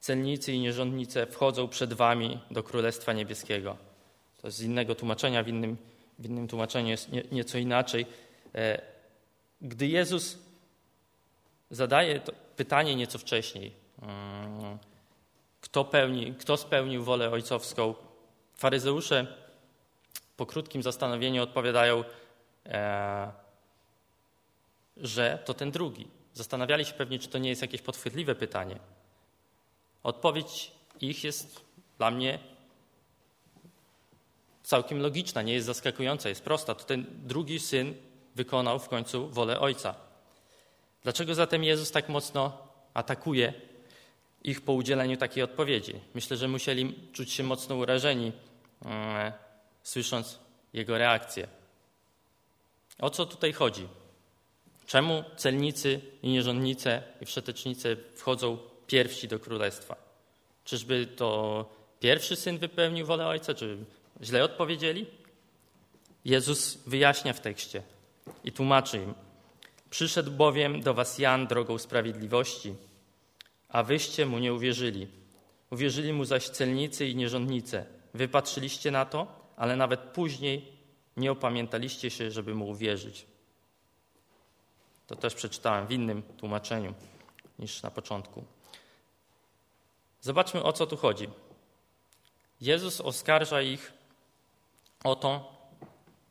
celnicy 0.00 0.52
i 0.52 0.60
nierządnice 0.60 1.26
wchodzą 1.26 1.68
przed 1.68 1.92
wami 1.92 2.40
do 2.50 2.62
Królestwa 2.62 3.12
Niebieskiego. 3.12 3.76
To 4.40 4.48
jest 4.48 4.58
z 4.58 4.62
innego 4.62 4.94
tłumaczenia, 4.94 5.42
w 5.42 5.48
innym, 5.48 5.76
w 6.18 6.26
innym 6.26 6.48
tłumaczeniu 6.48 6.88
jest 6.88 7.12
nie, 7.12 7.22
nieco 7.32 7.58
inaczej. 7.58 8.06
Gdy 9.62 9.86
Jezus 9.86 10.38
zadaje 11.70 12.20
pytanie 12.56 12.96
nieco 12.96 13.18
wcześniej, 13.18 13.74
mm, 14.02 14.78
kto, 15.60 15.84
pełni, 15.84 16.34
kto 16.34 16.56
spełnił 16.56 17.04
wolę 17.04 17.30
ojcowską, 17.30 17.94
faryzeusze 18.56 19.26
po 20.36 20.46
krótkim 20.46 20.82
zastanowieniu 20.82 21.42
odpowiadają, 21.42 22.04
e, 22.66 23.32
że 24.96 25.42
to 25.44 25.54
ten 25.54 25.70
drugi. 25.70 26.08
Zastanawiali 26.34 26.84
się 26.84 26.92
pewnie, 26.92 27.18
czy 27.18 27.28
to 27.28 27.38
nie 27.38 27.48
jest 27.48 27.62
jakieś 27.62 27.82
podchwytliwe 27.82 28.34
pytanie. 28.34 28.78
Odpowiedź 30.02 30.72
ich 31.00 31.24
jest 31.24 31.64
dla 31.98 32.10
mnie 32.10 32.38
całkiem 34.62 35.00
logiczna, 35.00 35.42
nie 35.42 35.52
jest 35.52 35.66
zaskakująca, 35.66 36.28
jest 36.28 36.44
prosta. 36.44 36.74
To 36.74 36.84
ten 36.84 37.06
drugi 37.10 37.60
syn 37.60 37.94
wykonał 38.38 38.78
w 38.78 38.88
końcu 38.88 39.28
wolę 39.28 39.60
ojca. 39.60 39.94
Dlaczego 41.02 41.34
zatem 41.34 41.64
Jezus 41.64 41.90
tak 41.90 42.08
mocno 42.08 42.58
atakuje 42.94 43.52
ich 44.44 44.60
po 44.60 44.72
udzieleniu 44.72 45.16
takiej 45.16 45.42
odpowiedzi? 45.42 45.94
Myślę, 46.14 46.36
że 46.36 46.48
musieli 46.48 46.94
czuć 47.12 47.32
się 47.32 47.42
mocno 47.42 47.76
urażeni, 47.76 48.32
e, 48.84 49.32
słysząc 49.82 50.38
jego 50.72 50.98
reakcję. 50.98 51.48
O 52.98 53.10
co 53.10 53.26
tutaj 53.26 53.52
chodzi? 53.52 53.88
Czemu 54.86 55.24
celnicy 55.36 56.00
i 56.22 56.28
nierządnice 56.28 57.02
i 57.20 57.24
wszetecznice 57.26 57.96
wchodzą 58.14 58.58
pierwsi 58.86 59.28
do 59.28 59.38
królestwa? 59.38 59.96
Czyżby 60.64 61.06
to 61.06 61.28
pierwszy 62.00 62.36
syn 62.36 62.58
wypełnił 62.58 63.06
wolę 63.06 63.26
ojca, 63.26 63.54
czy 63.54 63.78
źle 64.22 64.44
odpowiedzieli? 64.44 65.06
Jezus 66.24 66.78
wyjaśnia 66.86 67.32
w 67.32 67.40
tekście 67.40 67.82
i 68.44 68.52
tłumaczy 68.52 68.96
im. 68.96 69.14
Przyszedł 69.90 70.30
bowiem 70.30 70.80
do 70.80 70.94
was 70.94 71.18
Jan 71.18 71.46
drogą 71.46 71.78
sprawiedliwości, 71.78 72.74
a 73.68 73.82
wyście 73.82 74.26
mu 74.26 74.38
nie 74.38 74.54
uwierzyli. 74.54 75.08
Uwierzyli 75.70 76.12
mu 76.12 76.24
zaś 76.24 76.48
celnicy 76.48 77.06
i 77.06 77.16
nierządnice. 77.16 77.86
Wy 78.14 78.28
patrzyliście 78.28 78.90
na 78.90 79.04
to, 79.04 79.26
ale 79.56 79.76
nawet 79.76 80.00
później 80.00 80.72
nie 81.16 81.32
opamiętaliście 81.32 82.10
się, 82.10 82.30
żeby 82.30 82.54
mu 82.54 82.68
uwierzyć. 82.68 83.26
To 85.06 85.16
też 85.16 85.34
przeczytałem 85.34 85.86
w 85.86 85.92
innym 85.92 86.22
tłumaczeniu 86.22 86.94
niż 87.58 87.82
na 87.82 87.90
początku. 87.90 88.44
Zobaczmy, 90.20 90.62
o 90.62 90.72
co 90.72 90.86
tu 90.86 90.96
chodzi. 90.96 91.28
Jezus 92.60 93.00
oskarża 93.00 93.62
ich 93.62 93.92
o 95.04 95.16
to, 95.16 95.57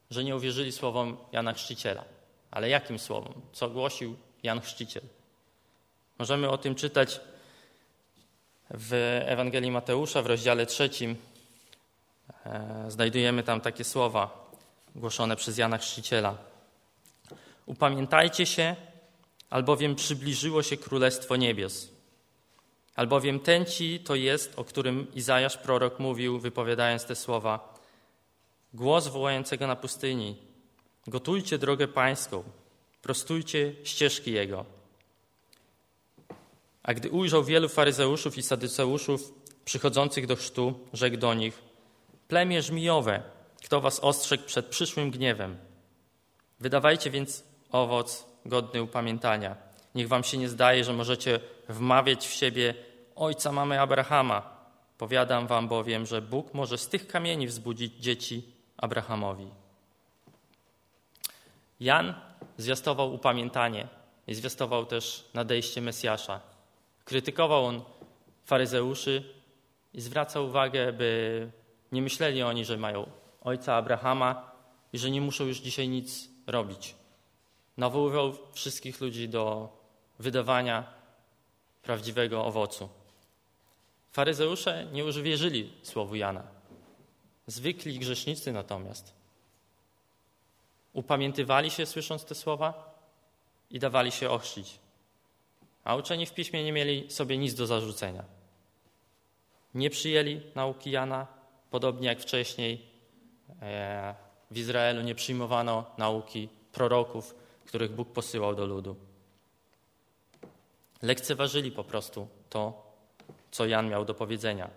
że 0.10 0.24
nie 0.24 0.36
uwierzyli 0.36 0.72
słowom 0.72 1.18
Jana 1.32 1.54
Chrzciciela. 1.54 2.04
Ale 2.52 2.70
jakim 2.70 3.00
słowom? 3.00 3.42
Co 3.54 3.70
głosił 3.70 4.16
Jan 4.44 4.62
Chrzciciel? 4.62 5.04
Możemy 6.20 6.50
o 6.50 6.58
tym 6.58 6.76
czytać 6.76 7.20
w 8.70 9.22
Ewangelii 9.26 9.72
Mateusza 9.72 10.22
w 10.22 10.26
rozdziale 10.26 10.66
trzecim. 10.66 11.16
E, 12.46 12.86
znajdujemy 12.88 13.44
tam 13.44 13.62
takie 13.62 13.84
słowa 13.84 14.48
głoszone 14.96 15.36
przez 15.36 15.58
Jana 15.58 15.78
Chrzciciela. 15.78 16.38
Upamiętajcie 17.66 18.46
się, 18.46 18.76
albowiem 19.50 19.96
przybliżyło 19.96 20.64
się 20.64 20.78
Królestwo 20.78 21.36
Niebios. 21.36 21.88
Albowiem 22.96 23.40
ten 23.40 23.66
ci 23.66 24.00
to 24.00 24.16
jest, 24.16 24.60
o 24.60 24.64
którym 24.64 25.14
Izajasz 25.14 25.58
prorok 25.58 26.00
mówił, 26.00 26.40
wypowiadając 26.40 27.06
te 27.06 27.16
słowa. 27.16 27.77
Głos 28.78 29.08
wołającego 29.08 29.68
na 29.68 29.76
pustyni. 29.76 30.38
Gotujcie 31.08 31.58
drogę 31.58 31.88
pańską, 31.88 32.44
prostujcie 33.02 33.74
ścieżki 33.84 34.32
jego. 34.32 34.66
A 36.84 36.94
gdy 36.94 37.10
ujrzał 37.10 37.44
wielu 37.44 37.70
faryzeuszów 37.70 38.38
i 38.38 38.44
sadyceuszów 38.44 39.34
przychodzących 39.66 40.28
do 40.28 40.36
chrztu, 40.36 40.80
rzekł 40.94 41.18
do 41.18 41.34
nich: 41.34 41.62
Plemię 42.28 42.62
żmijowe, 42.62 43.24
kto 43.64 43.82
was 43.82 44.00
ostrzegł 44.00 44.44
przed 44.44 44.66
przyszłym 44.66 45.12
gniewem? 45.12 45.58
Wydawajcie 46.60 47.10
więc 47.12 47.44
owoc 47.72 48.26
godny 48.46 48.84
upamiętania. 48.84 49.56
Niech 49.96 50.08
wam 50.08 50.24
się 50.24 50.38
nie 50.38 50.50
zdaje, 50.50 50.84
że 50.84 50.94
możecie 50.94 51.40
wmawiać 51.70 52.28
w 52.28 52.34
siebie 52.34 52.74
ojca 53.16 53.52
mamy 53.52 53.82
Abrahama. 53.82 54.58
Powiadam 54.98 55.48
wam 55.48 55.68
bowiem, 55.68 56.06
że 56.06 56.22
Bóg 56.22 56.54
może 56.54 56.78
z 56.78 56.88
tych 56.88 57.08
kamieni 57.08 57.48
wzbudzić 57.48 57.94
dzieci 57.96 58.57
Abrahamowi. 58.78 59.52
Jan 61.80 62.14
zwiastował 62.58 63.14
upamiętanie 63.14 63.88
i 64.28 64.36
zwiastował 64.36 64.86
też 64.86 65.30
nadejście 65.34 65.82
Mesjasza. 65.82 66.42
Krytykował 67.06 67.66
on 67.66 67.82
faryzeuszy 68.46 69.34
i 69.94 70.02
zwracał 70.02 70.46
uwagę, 70.46 70.94
by 70.94 71.52
nie 71.92 72.02
myśleli 72.02 72.44
oni, 72.44 72.66
że 72.66 72.78
mają 72.78 73.10
ojca 73.42 73.76
Abrahama 73.76 74.52
i 74.94 74.98
że 74.98 75.12
nie 75.12 75.22
muszą 75.22 75.46
już 75.46 75.58
dzisiaj 75.58 75.90
nic 75.90 76.30
robić. 76.48 76.96
Nawoływał 77.78 78.34
wszystkich 78.54 79.02
ludzi 79.02 79.30
do 79.30 79.70
wydawania 80.20 80.84
prawdziwego 81.84 82.46
owocu. 82.46 82.90
Faryzeusze 84.12 84.86
nie 84.92 85.02
już 85.02 85.22
wierzyli 85.22 85.74
słowu 85.84 86.16
Jana. 86.16 86.57
Zwykli 87.48 88.00
grzesznicy 88.00 88.52
natomiast 88.52 89.14
upamiętywali 90.94 91.72
się 91.72 91.86
słysząc 91.86 92.26
te 92.26 92.36
słowa 92.36 92.96
i 93.72 93.80
dawali 93.80 94.12
się 94.12 94.30
ochrzcić. 94.30 94.80
A 95.84 95.96
uczeni 95.96 96.26
w 96.26 96.34
piśmie 96.34 96.64
nie 96.64 96.72
mieli 96.72 97.12
sobie 97.12 97.38
nic 97.38 97.54
do 97.54 97.68
zarzucenia. 97.68 98.24
Nie 99.74 99.90
przyjęli 99.90 100.42
nauki 100.56 100.92
Jana, 100.92 101.28
podobnie 101.72 102.08
jak 102.08 102.20
wcześniej 102.20 102.86
e, 103.62 104.16
w 104.52 104.58
Izraelu 104.58 105.02
nie 105.02 105.16
przyjmowano 105.16 105.86
nauki 105.98 106.50
proroków, 106.72 107.36
których 107.66 107.92
Bóg 107.92 108.14
posyłał 108.14 108.56
do 108.56 108.66
ludu. 108.66 108.96
Lekceważyli 111.02 111.72
po 111.72 111.84
prostu 111.84 112.28
to, 112.50 112.94
co 113.52 113.66
Jan 113.66 113.90
miał 113.90 114.06
do 114.06 114.14
powiedzenia. 114.14 114.70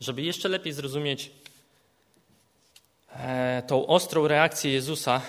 Żeby 0.00 0.22
jeszcze 0.22 0.48
lepiej 0.48 0.72
zrozumieć 0.72 1.30
tą 3.66 3.86
ostrą 3.86 4.28
reakcję 4.28 4.72
Jezusa, 4.72 5.20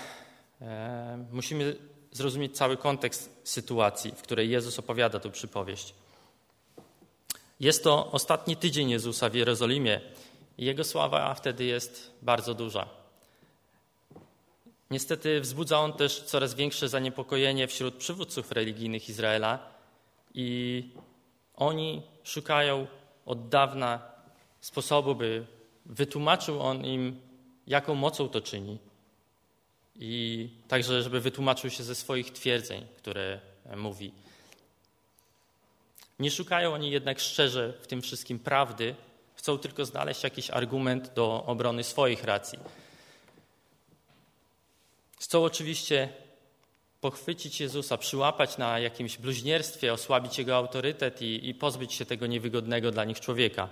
e, 0.60 1.26
musimy 1.32 1.76
zrozumieć 2.12 2.56
cały 2.56 2.76
kontekst 2.76 3.40
sytuacji, 3.44 4.12
w 4.16 4.22
której 4.22 4.50
Jezus 4.50 4.78
opowiada 4.78 5.20
tę 5.20 5.30
przypowieść. 5.30 5.94
Jest 7.60 7.84
to 7.84 8.10
ostatni 8.12 8.56
tydzień 8.56 8.90
Jezusa 8.90 9.28
w 9.28 9.34
Jerozolimie 9.34 10.00
i 10.58 10.64
jego 10.64 10.84
sława 10.84 11.34
wtedy 11.34 11.64
jest 11.64 12.10
bardzo 12.22 12.54
duża. 12.54 12.88
Niestety 14.90 15.40
wzbudza 15.40 15.80
on 15.80 15.92
też 15.92 16.22
coraz 16.22 16.54
większe 16.54 16.88
zaniepokojenie 16.88 17.66
wśród 17.66 17.94
przywódców 17.94 18.52
religijnych 18.52 19.08
Izraela 19.08 19.58
i 20.34 20.84
oni 21.54 22.02
szukają 22.22 22.86
od 23.26 23.48
dawna 23.48 24.02
sposobu, 24.60 25.14
by 25.14 25.46
wytłumaczył 25.86 26.60
on 26.60 26.84
im, 26.84 27.27
jaką 27.68 27.94
mocą 27.94 28.28
to 28.28 28.40
czyni. 28.40 28.78
I 29.96 30.48
także, 30.68 31.02
żeby 31.02 31.20
wytłumaczył 31.20 31.70
się 31.70 31.84
ze 31.84 31.94
swoich 31.94 32.32
twierdzeń, 32.32 32.86
które 32.96 33.40
mówi. 33.76 34.12
Nie 36.18 36.30
szukają 36.30 36.74
oni 36.74 36.90
jednak 36.90 37.20
szczerze 37.20 37.72
w 37.82 37.86
tym 37.86 38.02
wszystkim 38.02 38.38
prawdy, 38.38 38.94
chcą 39.34 39.58
tylko 39.58 39.84
znaleźć 39.84 40.24
jakiś 40.24 40.50
argument 40.50 41.14
do 41.14 41.44
obrony 41.46 41.84
swoich 41.84 42.24
racji. 42.24 42.58
Chcą 45.18 45.44
oczywiście 45.44 46.08
pochwycić 47.00 47.60
Jezusa, 47.60 47.98
przyłapać 47.98 48.58
na 48.58 48.78
jakimś 48.78 49.18
bluźnierstwie, 49.18 49.92
osłabić 49.92 50.38
jego 50.38 50.56
autorytet 50.56 51.22
i, 51.22 51.48
i 51.48 51.54
pozbyć 51.54 51.94
się 51.94 52.06
tego 52.06 52.26
niewygodnego 52.26 52.90
dla 52.90 53.04
nich 53.04 53.20
człowieka. 53.20 53.68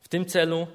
W 0.00 0.08
tym 0.08 0.26
celu, 0.26 0.66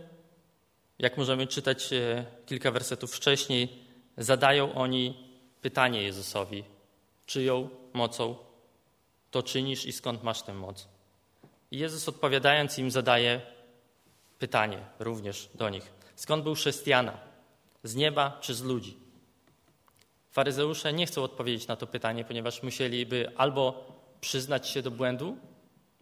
jak 0.99 1.17
możemy 1.17 1.47
czytać 1.47 1.93
e, 1.93 2.25
kilka 2.45 2.71
wersetów 2.71 3.15
wcześniej, 3.15 3.83
zadają 4.17 4.73
oni 4.73 5.33
pytanie 5.61 6.03
Jezusowi: 6.03 6.63
czyją 7.25 7.69
mocą 7.93 8.35
to 9.31 9.43
czynisz 9.43 9.85
i 9.85 9.91
skąd 9.91 10.23
masz 10.23 10.41
tę 10.41 10.53
moc? 10.53 10.87
I 11.71 11.77
Jezus 11.77 12.09
odpowiadając 12.09 12.77
im 12.77 12.91
zadaje 12.91 13.41
pytanie 14.39 14.85
również 14.99 15.49
do 15.55 15.69
nich: 15.69 15.91
skąd 16.15 16.43
był 16.43 16.55
chrześcijana? 16.55 17.17
Z 17.83 17.95
nieba 17.95 18.37
czy 18.41 18.53
z 18.53 18.63
ludzi? 18.63 18.97
Faryzeusze 20.31 20.93
nie 20.93 21.05
chcą 21.05 21.23
odpowiedzieć 21.23 21.67
na 21.67 21.75
to 21.75 21.87
pytanie, 21.87 22.25
ponieważ 22.25 22.63
musieliby 22.63 23.31
albo 23.37 23.85
przyznać 24.21 24.69
się 24.69 24.81
do 24.81 24.91
błędu, 24.91 25.37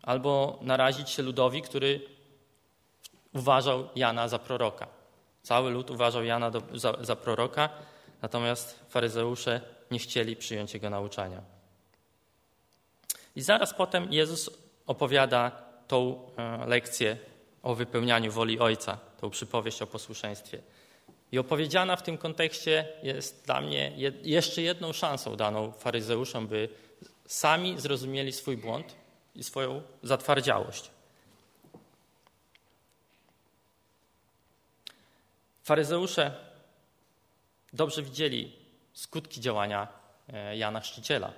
albo 0.01 0.59
narazić 0.61 1.09
się 1.09 1.23
ludowi, 1.23 1.61
który 1.61 2.16
uważał 3.37 3.89
Jana 3.95 4.27
za 4.27 4.39
proroka. 4.39 4.87
Cały 5.43 5.71
lud 5.71 5.91
uważał 5.91 6.23
Jana 6.23 6.51
do, 6.51 6.61
za, 6.73 6.93
za 7.01 7.15
proroka, 7.15 7.69
natomiast 8.21 8.79
faryzeusze 8.89 9.61
nie 9.91 9.99
chcieli 9.99 10.35
przyjąć 10.35 10.73
jego 10.73 10.89
nauczania. 10.89 11.41
I 13.35 13.41
zaraz 13.41 13.73
potem 13.73 14.13
Jezus 14.13 14.49
opowiada 14.87 15.51
tą 15.87 16.29
e, 16.37 16.67
lekcję 16.67 17.17
o 17.63 17.75
wypełnianiu 17.75 18.31
woli 18.31 18.59
Ojca, 18.59 18.97
tą 19.21 19.29
przypowieść 19.29 19.81
o 19.81 19.87
posłuszeństwie. 19.87 20.61
I 21.31 21.39
opowiedziana 21.39 21.95
w 21.95 22.03
tym 22.03 22.17
kontekście 22.17 22.87
jest 23.03 23.45
dla 23.45 23.61
mnie 23.61 23.91
jeszcze 24.23 24.61
jedną 24.61 24.93
szansą 24.93 25.35
daną 25.35 25.71
faryzeuszom, 25.71 26.47
by 26.47 26.69
sami 27.25 27.79
zrozumieli 27.79 28.31
swój 28.31 28.57
błąd 28.57 28.95
i 29.35 29.43
swoją 29.43 29.81
zatwardziałość. 30.03 30.96
Faryzeusze 35.67 36.31
dobrze 37.73 38.03
widzieli 38.03 38.51
skutki 38.93 39.41
działania 39.41 39.87
e, 40.33 40.57
Jana 40.57 40.79
Chrzciciela. 40.79 41.33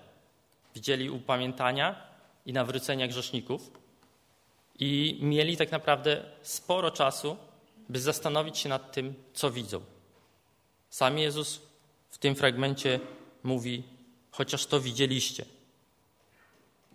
Widzieli 0.75 1.09
upamiętania 1.09 1.95
i 2.45 2.53
nawrócenia 2.53 3.07
grzeszników 3.07 3.71
i 4.79 5.19
mieli 5.21 5.57
tak 5.57 5.71
naprawdę 5.71 6.23
sporo 6.41 6.91
czasu, 6.91 7.37
by 7.89 7.99
zastanowić 7.99 8.57
się 8.57 8.69
nad 8.69 8.91
tym, 8.91 9.13
co 9.33 9.51
widzą. 9.51 9.81
Sam 10.89 11.17
Jezus 11.17 11.61
w 12.09 12.17
tym 12.17 12.35
fragmencie 12.35 12.99
mówi: 13.43 13.83
chociaż 14.31 14.65
to 14.65 14.79
widzieliście. 14.79 15.45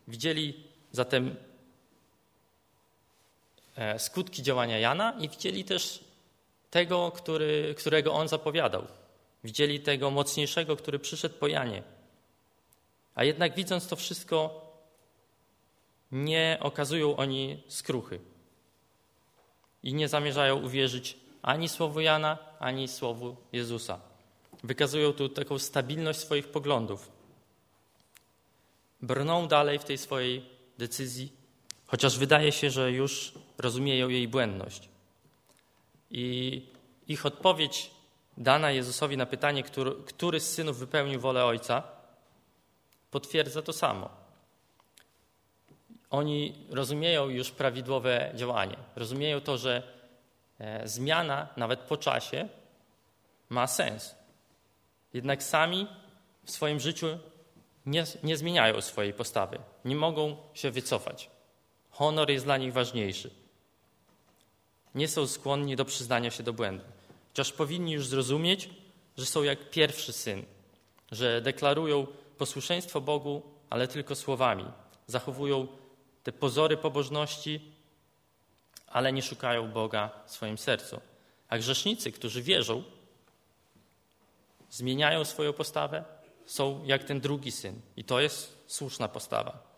Widzieli 0.08 0.64
zatem 0.92 1.36
e, 3.76 3.98
skutki 3.98 4.42
działania 4.42 4.78
Jana 4.78 5.12
i 5.18 5.28
widzieli 5.28 5.64
też 5.64 6.03
tego, 6.74 7.10
który, 7.10 7.74
którego 7.78 8.12
on 8.12 8.28
zapowiadał. 8.28 8.86
Widzieli 9.44 9.80
tego 9.80 10.10
mocniejszego, 10.10 10.76
który 10.76 10.98
przyszedł 10.98 11.34
po 11.38 11.46
Janie. 11.46 11.82
A 13.14 13.24
jednak 13.24 13.54
widząc 13.54 13.88
to 13.88 13.96
wszystko, 13.96 14.60
nie 16.12 16.58
okazują 16.60 17.16
oni 17.16 17.62
skruchy 17.68 18.20
i 19.82 19.94
nie 19.94 20.08
zamierzają 20.08 20.62
uwierzyć 20.62 21.16
ani 21.42 21.68
słowu 21.68 22.00
Jana, 22.00 22.38
ani 22.58 22.88
słowu 22.88 23.36
Jezusa. 23.52 24.00
Wykazują 24.64 25.12
tu 25.12 25.28
taką 25.28 25.58
stabilność 25.58 26.18
swoich 26.18 26.48
poglądów. 26.48 27.10
Brną 29.02 29.48
dalej 29.48 29.78
w 29.78 29.84
tej 29.84 29.98
swojej 29.98 30.46
decyzji, 30.78 31.32
chociaż 31.86 32.18
wydaje 32.18 32.52
się, 32.52 32.70
że 32.70 32.92
już 32.92 33.32
rozumieją 33.58 34.08
jej 34.08 34.28
błędność. 34.28 34.93
I 36.16 36.62
ich 37.08 37.26
odpowiedź 37.26 37.90
dana 38.36 38.70
Jezusowi 38.70 39.16
na 39.16 39.26
pytanie, 39.26 39.62
który, 39.62 39.94
który 40.06 40.40
z 40.40 40.54
synów 40.54 40.78
wypełnił 40.78 41.20
wolę 41.20 41.44
Ojca, 41.44 41.82
potwierdza 43.10 43.62
to 43.62 43.72
samo. 43.72 44.10
Oni 46.10 46.66
rozumieją 46.70 47.28
już 47.28 47.50
prawidłowe 47.50 48.32
działanie. 48.34 48.76
Rozumieją 48.96 49.40
to, 49.40 49.58
że 49.58 49.82
e, 50.58 50.88
zmiana, 50.88 51.48
nawet 51.56 51.80
po 51.80 51.96
czasie, 51.96 52.48
ma 53.48 53.66
sens. 53.66 54.14
Jednak 55.12 55.42
sami 55.42 55.86
w 56.44 56.50
swoim 56.50 56.80
życiu 56.80 57.18
nie, 57.86 58.04
nie 58.22 58.36
zmieniają 58.36 58.80
swojej 58.80 59.12
postawy. 59.12 59.58
Nie 59.84 59.96
mogą 59.96 60.36
się 60.54 60.70
wycofać. 60.70 61.30
Honor 61.90 62.30
jest 62.30 62.44
dla 62.44 62.56
nich 62.56 62.72
ważniejszy. 62.72 63.43
Nie 64.94 65.08
są 65.08 65.26
skłonni 65.26 65.76
do 65.76 65.84
przyznania 65.84 66.30
się 66.30 66.42
do 66.42 66.52
błędu. 66.52 66.84
Chociaż 67.28 67.52
powinni 67.52 67.92
już 67.92 68.06
zrozumieć, 68.06 68.70
że 69.16 69.26
są 69.26 69.42
jak 69.42 69.70
pierwszy 69.70 70.12
syn, 70.12 70.44
że 71.12 71.40
deklarują 71.40 72.06
posłuszeństwo 72.38 73.00
Bogu, 73.00 73.42
ale 73.70 73.88
tylko 73.88 74.14
słowami. 74.14 74.64
Zachowują 75.06 75.66
te 76.22 76.32
pozory 76.32 76.76
pobożności, 76.76 77.72
ale 78.86 79.12
nie 79.12 79.22
szukają 79.22 79.72
Boga 79.72 80.10
w 80.26 80.30
swoim 80.30 80.58
sercu. 80.58 81.00
A 81.48 81.58
grzesznicy, 81.58 82.12
którzy 82.12 82.42
wierzą, 82.42 82.82
zmieniają 84.70 85.24
swoją 85.24 85.52
postawę, 85.52 86.04
są 86.46 86.84
jak 86.84 87.04
ten 87.04 87.20
drugi 87.20 87.52
syn. 87.52 87.80
I 87.96 88.04
to 88.04 88.20
jest 88.20 88.58
słuszna 88.66 89.08
postawa. 89.08 89.74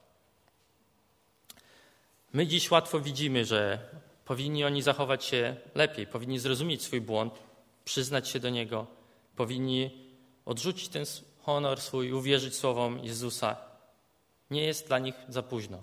My 2.33 2.47
dziś 2.47 2.71
łatwo 2.71 3.01
widzimy, 3.01 3.45
że 3.45 3.89
powinni 4.27 4.65
oni 4.65 4.83
zachować 4.83 5.25
się 5.25 5.57
lepiej, 5.75 6.07
powinni 6.07 6.39
zrozumieć 6.39 6.83
swój 6.83 7.01
błąd, 7.01 7.35
przyznać 7.85 8.29
się 8.29 8.41
do 8.41 8.51
niego, 8.51 8.87
powinni 9.37 9.91
odrzucić 10.45 10.89
ten 10.89 11.05
honor 11.43 11.81
swój, 11.81 12.13
uwierzyć 12.13 12.57
słowom 12.57 13.05
Jezusa. 13.05 13.57
Nie 14.51 14.65
jest 14.65 14.87
dla 14.87 14.99
nich 14.99 15.15
za 15.29 15.43
późno. 15.43 15.83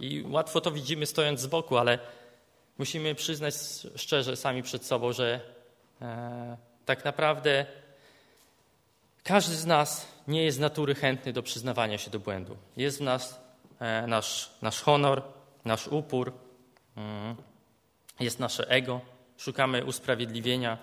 I 0.00 0.24
łatwo 0.28 0.60
to 0.60 0.70
widzimy 0.70 1.06
stojąc 1.06 1.40
z 1.40 1.46
boku, 1.46 1.76
ale 1.76 1.98
musimy 2.78 3.14
przyznać 3.14 3.54
szczerze 3.96 4.36
sami 4.36 4.62
przed 4.62 4.86
sobą, 4.86 5.12
że 5.12 5.40
e, 6.02 6.56
tak 6.84 7.04
naprawdę 7.04 7.66
każdy 9.24 9.56
z 9.56 9.66
nas 9.66 10.06
nie 10.28 10.44
jest 10.44 10.56
z 10.56 10.60
natury 10.60 10.94
chętny 10.94 11.32
do 11.32 11.42
przyznawania 11.42 11.98
się 11.98 12.10
do 12.10 12.18
błędu. 12.18 12.56
Jest 12.76 12.98
w 12.98 13.00
nas 13.00 13.40
e, 13.80 14.06
nasz, 14.06 14.50
nasz 14.62 14.82
honor, 14.82 15.22
nasz 15.64 15.88
upór, 15.88 16.32
jest 18.20 18.38
nasze 18.38 18.68
ego, 18.68 19.00
szukamy 19.36 19.84
usprawiedliwienia 19.84 20.78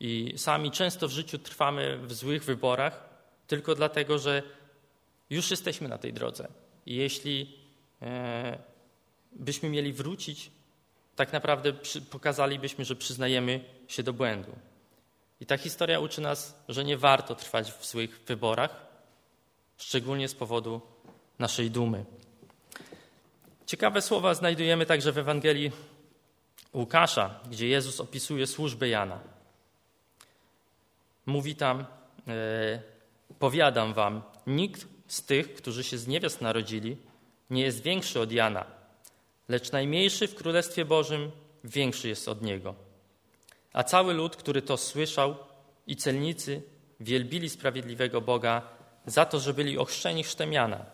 i 0.00 0.34
sami 0.36 0.70
często 0.70 1.08
w 1.08 1.10
życiu 1.10 1.38
trwamy 1.38 1.98
w 1.98 2.12
złych 2.12 2.44
wyborach 2.44 3.08
tylko 3.46 3.74
dlatego, 3.74 4.18
że 4.18 4.42
już 5.30 5.50
jesteśmy 5.50 5.88
na 5.88 5.98
tej 5.98 6.12
drodze. 6.12 6.48
I 6.86 6.94
jeśli 6.94 7.58
e, 8.02 8.58
byśmy 9.32 9.68
mieli 9.68 9.92
wrócić, 9.92 10.50
tak 11.16 11.32
naprawdę 11.32 11.72
pokazalibyśmy, 12.10 12.84
że 12.84 12.96
przyznajemy 12.96 13.64
się 13.88 14.02
do 14.02 14.12
błędu. 14.12 14.56
I 15.40 15.46
ta 15.46 15.56
historia 15.56 16.00
uczy 16.00 16.20
nas, 16.20 16.64
że 16.68 16.84
nie 16.84 16.98
warto 16.98 17.34
trwać 17.34 17.72
w 17.72 17.86
złych 17.86 18.20
wyborach, 18.26 18.86
szczególnie 19.76 20.28
z 20.28 20.34
powodu 20.34 20.80
naszej 21.38 21.70
dumy. 21.70 22.04
Ciekawe 23.66 24.02
słowa 24.02 24.34
znajdujemy 24.34 24.86
także 24.86 25.12
w 25.12 25.18
Ewangelii 25.18 25.72
Łukasza, 26.74 27.40
gdzie 27.50 27.68
Jezus 27.68 28.00
opisuje 28.00 28.46
służbę 28.46 28.88
Jana. 28.88 29.20
Mówi 31.26 31.54
tam, 31.54 31.80
e, 31.80 31.84
powiadam 33.38 33.94
wam, 33.94 34.22
nikt 34.46 34.86
z 35.08 35.22
tych, 35.22 35.54
którzy 35.54 35.84
się 35.84 35.98
z 35.98 36.06
niewiast 36.06 36.40
narodzili, 36.40 36.96
nie 37.50 37.62
jest 37.62 37.82
większy 37.82 38.20
od 38.20 38.32
Jana, 38.32 38.64
lecz 39.48 39.72
najmniejszy 39.72 40.28
w 40.28 40.34
Królestwie 40.34 40.84
Bożym 40.84 41.30
większy 41.64 42.08
jest 42.08 42.28
od 42.28 42.42
niego. 42.42 42.74
A 43.72 43.84
cały 43.84 44.14
lud, 44.14 44.36
który 44.36 44.62
to 44.62 44.76
słyszał, 44.76 45.36
i 45.86 45.96
celnicy 45.96 46.62
wielbili 47.00 47.50
sprawiedliwego 47.50 48.20
Boga 48.20 48.62
za 49.06 49.24
to, 49.24 49.40
że 49.40 49.54
byli 49.54 49.78
ochrzczeni 49.78 50.24
chrztem 50.24 50.52
Jana. 50.52 50.84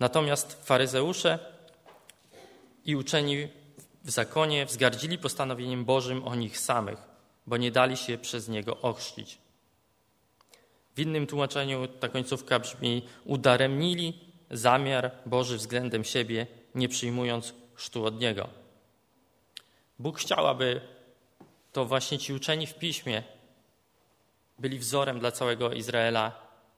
Natomiast 0.00 0.66
faryzeusze 0.66 1.53
i 2.84 2.96
uczeni 2.96 3.48
w 4.04 4.10
zakonie 4.10 4.66
wzgardzili 4.66 5.18
postanowieniem 5.18 5.84
Bożym 5.84 6.28
o 6.28 6.34
nich 6.34 6.58
samych, 6.58 6.98
bo 7.46 7.56
nie 7.56 7.70
dali 7.70 7.96
się 7.96 8.18
przez 8.18 8.48
niego 8.48 8.80
ochrzcić. 8.80 9.38
W 10.94 11.00
innym 11.00 11.26
tłumaczeniu 11.26 11.88
ta 11.88 12.08
końcówka 12.08 12.58
brzmi: 12.58 13.02
udaremnili 13.24 14.20
zamiar 14.50 15.10
Boży 15.26 15.56
względem 15.56 16.04
siebie, 16.04 16.46
nie 16.74 16.88
przyjmując 16.88 17.54
chrztu 17.74 18.04
od 18.04 18.20
niego. 18.20 18.48
Bóg 19.98 20.18
chciał, 20.18 20.46
aby 20.46 20.80
to 21.72 21.84
właśnie 21.84 22.18
ci 22.18 22.32
uczeni 22.32 22.66
w 22.66 22.74
piśmie 22.74 23.22
byli 24.58 24.78
wzorem 24.78 25.18
dla 25.18 25.32
całego 25.32 25.72
Izraela 25.72 26.32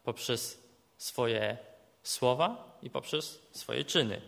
poprzez 0.04 0.62
swoje 0.96 1.58
słowa 2.02 2.78
i 2.82 2.90
poprzez 2.90 3.42
swoje 3.52 3.84
czyny. 3.84 4.20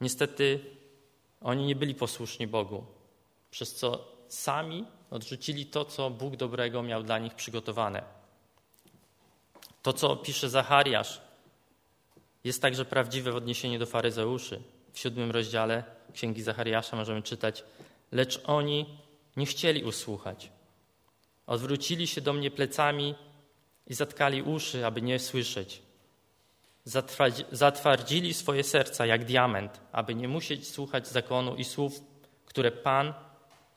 Niestety 0.00 0.60
oni 1.40 1.66
nie 1.66 1.76
byli 1.76 1.94
posłuszni 1.94 2.46
Bogu, 2.46 2.84
przez 3.50 3.74
co 3.74 4.08
sami 4.28 4.86
odrzucili 5.10 5.66
to, 5.66 5.84
co 5.84 6.10
Bóg 6.10 6.36
dobrego 6.36 6.82
miał 6.82 7.02
dla 7.02 7.18
nich 7.18 7.34
przygotowane. 7.34 8.02
To, 9.82 9.92
co 9.92 10.16
pisze 10.16 10.50
Zachariasz, 10.50 11.20
jest 12.44 12.62
także 12.62 12.84
prawdziwe 12.84 13.32
w 13.32 13.36
odniesieniu 13.36 13.78
do 13.78 13.86
faryzeuszy. 13.86 14.62
W 14.92 14.98
siódmym 14.98 15.30
rozdziale 15.30 15.84
Księgi 16.12 16.42
Zachariasza 16.42 16.96
możemy 16.96 17.22
czytać, 17.22 17.64
lecz 18.12 18.40
oni 18.44 18.98
nie 19.36 19.46
chcieli 19.46 19.84
usłuchać. 19.84 20.50
Odwrócili 21.46 22.06
się 22.06 22.20
do 22.20 22.32
mnie 22.32 22.50
plecami 22.50 23.14
i 23.86 23.94
zatkali 23.94 24.42
uszy, 24.42 24.86
aby 24.86 25.02
nie 25.02 25.18
słyszeć. 25.18 25.82
Zatwardzili 27.52 28.34
swoje 28.34 28.64
serca 28.64 29.06
jak 29.06 29.24
diament, 29.24 29.80
aby 29.92 30.14
nie 30.14 30.28
musieć 30.28 30.68
słuchać 30.68 31.08
zakonu 31.08 31.56
i 31.56 31.64
słów, 31.64 32.00
które 32.46 32.70
Pan 32.70 33.14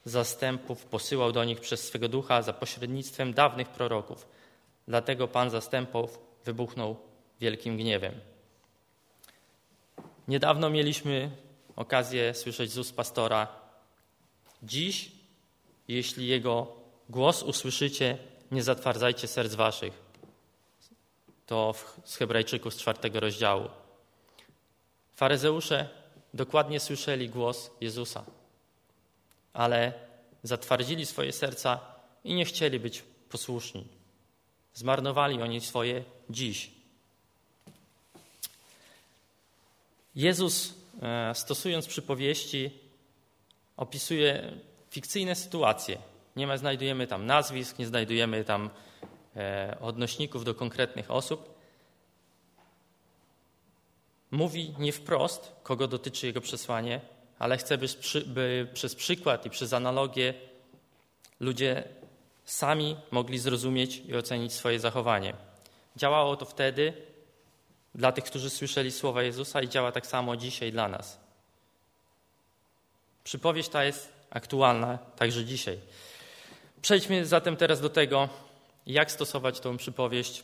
zastępów 0.06 0.86
posyłał 0.86 1.32
do 1.32 1.44
nich 1.44 1.60
przez 1.60 1.84
swego 1.84 2.10
ducha 2.10 2.42
za 2.42 2.54
pośrednictwem 2.54 3.34
dawnych 3.34 3.70
proroków. 3.70 4.28
Dlatego 4.88 5.28
Pan 5.28 5.50
zastępów 5.50 6.20
wybuchnął 6.46 6.98
wielkim 7.40 7.78
gniewem. 7.78 8.14
Niedawno 10.28 10.70
mieliśmy 10.70 11.32
okazję 11.76 12.34
słyszeć 12.34 12.72
z 12.72 12.78
ust 12.78 12.96
pastora. 12.96 13.48
Dziś, 14.64 15.12
jeśli 15.88 16.28
jego 16.28 16.68
głos 17.10 17.44
usłyszycie, 17.44 18.18
nie 18.52 18.64
zatwardzajcie 18.64 19.28
serc 19.28 19.56
waszych. 19.56 20.03
To 21.46 21.74
z 22.04 22.16
Hebrajczyków 22.16 22.74
z 22.74 22.78
czwartego 22.78 23.20
rozdziału. 23.20 23.70
Faryzeusze 25.16 25.90
dokładnie 26.34 26.80
słyszeli 26.80 27.30
głos 27.30 27.72
Jezusa, 27.82 28.24
ale 29.54 29.94
zatwardzili 30.44 31.06
swoje 31.06 31.32
serca 31.32 31.80
i 32.24 32.34
nie 32.34 32.46
chcieli 32.46 32.80
być 32.80 33.04
posłuszni. 33.30 33.88
Zmarnowali 34.74 35.42
oni 35.42 35.62
swoje 35.62 36.04
dziś. 36.30 36.72
Jezus, 40.16 40.74
e, 41.02 41.36
stosując 41.36 41.88
przypowieści, 41.88 42.72
opisuje 43.78 44.52
fikcyjne 44.90 45.36
sytuacje. 45.36 45.98
Nie 46.36 46.48
ma, 46.48 46.58
znajdujemy 46.58 47.08
tam 47.08 47.26
nazwisk, 47.26 47.80
nie 47.80 47.88
znajdujemy 47.88 48.44
tam 48.44 48.70
odnośników 49.82 50.46
do 50.46 50.56
konkretnych 50.56 51.12
osób. 51.12 51.54
Mówi 54.32 54.76
nie 54.80 54.92
wprost, 54.92 55.52
kogo 55.64 55.88
dotyczy 55.88 56.28
jego 56.28 56.42
przesłanie, 56.42 57.02
ale 57.40 57.58
chce, 57.58 57.78
by, 57.78 57.88
by 58.26 58.68
przez 58.74 58.96
przykład 58.96 59.46
i 59.46 59.50
przez 59.50 59.74
analogię 59.74 60.34
ludzie 61.40 61.84
sami 62.46 62.96
mogli 63.12 63.40
zrozumieć 63.40 64.02
i 64.08 64.16
ocenić 64.16 64.54
swoje 64.54 64.80
zachowanie. 64.80 65.34
Działało 65.96 66.36
to 66.36 66.46
wtedy, 66.46 66.94
dla 67.96 68.12
tych, 68.12 68.24
którzy 68.24 68.50
słyszeli 68.50 68.92
słowa 68.92 69.24
Jezusa 69.24 69.62
i 69.62 69.70
działa 69.70 69.92
tak 69.92 70.08
samo 70.08 70.38
dzisiaj 70.38 70.72
dla 70.72 70.88
nas. 70.88 71.20
Przypowieść 73.24 73.70
ta 73.70 73.84
jest 73.84 74.14
aktualna 74.30 74.98
także 74.98 75.46
dzisiaj. 75.46 75.80
Przejdźmy 76.82 77.26
zatem 77.26 77.58
teraz 77.58 77.82
do 77.82 77.90
tego, 77.90 78.30
jak 78.86 79.12
stosować 79.12 79.60
tą 79.60 79.78
przypowieść 79.78 80.44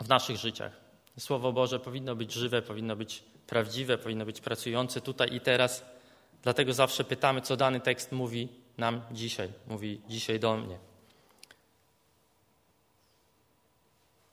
w 0.00 0.08
naszych 0.08 0.36
życiach. 0.36 0.72
Słowo 1.18 1.52
Boże 1.52 1.80
powinno 1.80 2.16
być 2.16 2.32
żywe, 2.32 2.62
powinno 2.62 2.96
być 2.96 3.22
prawdziwe, 3.46 3.98
powinno 3.98 4.24
być 4.26 4.40
pracujące 4.40 5.00
tutaj 5.00 5.34
i 5.34 5.40
teraz. 5.40 5.84
Dlatego 6.42 6.72
zawsze 6.72 7.04
pytamy, 7.04 7.40
co 7.40 7.56
dany 7.56 7.80
tekst 7.80 8.12
mówi 8.12 8.48
nam 8.78 9.02
dzisiaj, 9.12 9.48
mówi 9.66 10.00
dzisiaj 10.08 10.40
do 10.40 10.56
mnie. 10.56 10.78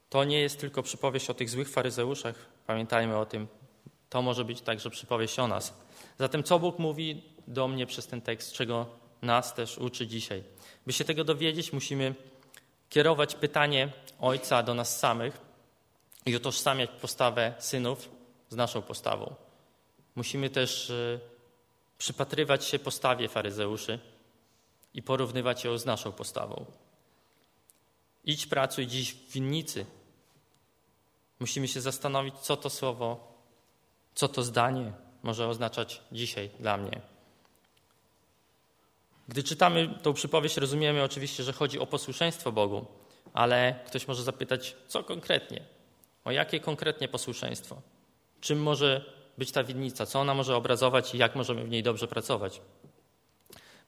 To 0.10 0.24
nie 0.24 0.40
jest 0.40 0.60
tylko 0.60 0.84
przypowieść 0.84 1.30
o 1.30 1.34
tych 1.34 1.50
złych 1.50 1.70
faryzeuszach. 1.70 2.36
Pamiętajmy 2.68 3.18
o 3.18 3.26
tym. 3.26 3.48
To 4.10 4.22
może 4.22 4.46
być 4.46 4.62
także 4.62 4.90
przypowieść 4.90 5.40
o 5.40 5.48
nas. 5.48 5.74
Zatem 6.20 6.44
co 6.44 6.60
Bóg 6.60 6.80
mówi 6.80 7.24
do 7.48 7.68
mnie 7.68 7.86
przez 7.86 8.08
ten 8.08 8.22
tekst, 8.22 8.54
czego 8.54 8.86
nas 9.22 9.54
też 9.54 9.78
uczy 9.78 10.08
dzisiaj? 10.08 10.44
By 10.86 10.94
się 10.94 11.04
tego 11.04 11.24
dowiedzieć, 11.24 11.74
musimy 11.74 12.16
kierować 12.94 13.36
pytanie 13.36 13.92
Ojca 14.20 14.64
do 14.64 14.74
nas 14.74 15.00
samych 15.00 15.42
i 16.26 16.36
utożsamiać 16.36 16.90
postawę 17.02 17.54
synów 17.60 18.10
z 18.50 18.56
naszą 18.56 18.82
postawą. 18.82 19.36
Musimy 20.16 20.50
też 20.50 20.90
e, 20.90 21.20
przypatrywać 21.98 22.66
się 22.66 22.80
postawie 22.80 23.30
faryzeuszy 23.30 24.00
i 24.94 25.02
porównywać 25.02 25.64
ją 25.64 25.78
z 25.78 25.86
naszą 25.86 26.12
postawą. 26.12 26.66
Idź 28.24 28.46
pracuj 28.48 28.88
dziś 28.88 29.14
w 29.14 29.32
winnicy, 29.32 29.86
Musimy 31.44 31.68
się 31.68 31.82
zastanowić, 31.82 32.36
co 32.40 32.58
to 32.58 32.70
słowo, 32.70 33.38
co 34.16 34.28
to 34.28 34.44
zdanie 34.44 34.94
może 35.24 35.48
oznaczać 35.48 36.02
dzisiaj 36.12 36.50
dla 36.60 36.78
mnie. 36.78 37.02
Gdy 39.28 39.44
czytamy 39.44 40.00
tą 40.02 40.14
przypowieść, 40.14 40.58
rozumiemy 40.58 41.04
oczywiście, 41.04 41.44
że 41.44 41.54
chodzi 41.54 41.80
o 41.80 41.86
posłuszeństwo 41.86 42.52
Bogu, 42.52 42.86
ale 43.34 43.80
ktoś 43.88 44.08
może 44.08 44.24
zapytać, 44.24 44.76
co 44.88 45.04
konkretnie? 45.04 45.62
O 46.26 46.32
jakie 46.32 46.60
konkretnie 46.60 47.08
posłuszeństwo? 47.08 47.82
Czym 48.42 48.62
może 48.62 49.14
być 49.38 49.52
ta 49.52 49.64
winnica? 49.64 50.06
Co 50.06 50.20
ona 50.20 50.34
może 50.34 50.56
obrazować 50.56 51.16
i 51.16 51.18
jak 51.18 51.36
możemy 51.36 51.64
w 51.64 51.70
niej 51.70 51.84
dobrze 51.84 52.08
pracować? 52.08 52.62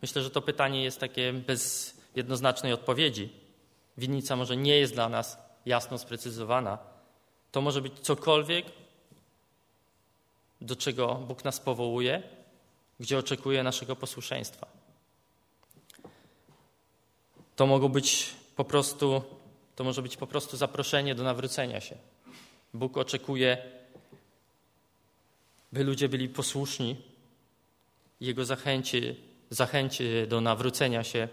Myślę, 0.02 0.21
że 0.21 0.30
to 0.30 0.41
pytanie 0.41 0.84
jest 0.84 1.00
takie 1.00 1.34
bez 1.34 1.93
jednoznacznej 2.15 2.74
odpowiedzi. 2.74 3.30
Winnica 3.98 4.36
może 4.36 4.58
nie 4.58 4.78
jest 4.78 4.93
dla 4.93 5.10
nas 5.10 5.38
jasno 5.65 5.98
sprecyzowana, 5.98 6.78
to 7.52 7.62
może 7.62 7.82
być 7.82 8.00
cokolwiek, 8.00 8.65
do 10.62 10.76
czego 10.76 11.15
Bóg 11.15 11.43
nas 11.43 11.60
powołuje, 11.60 12.24
gdzie 13.00 13.17
oczekuje 13.17 13.63
naszego 13.63 13.95
posłuszeństwa. 13.95 14.75
To 17.56 17.68
mogą 17.68 17.89
być 17.89 18.34
po 18.56 18.63
prostu, 18.63 19.22
to 19.76 19.84
może 19.84 20.02
być 20.02 20.18
po 20.18 20.28
prostu 20.28 20.58
zaproszenie 20.58 21.15
do 21.15 21.24
nawrócenia 21.24 21.82
się. 21.82 21.98
Bóg 22.74 22.98
oczekuje, 22.98 23.58
by 25.72 25.84
ludzie 25.84 26.10
byli 26.10 26.30
posłuszni, 26.30 26.96
Jego 28.22 28.46
zachęci, 28.46 29.15
zachęci 29.50 30.04
do 30.28 30.41
nawrócenia 30.41 31.04
się 31.04 31.28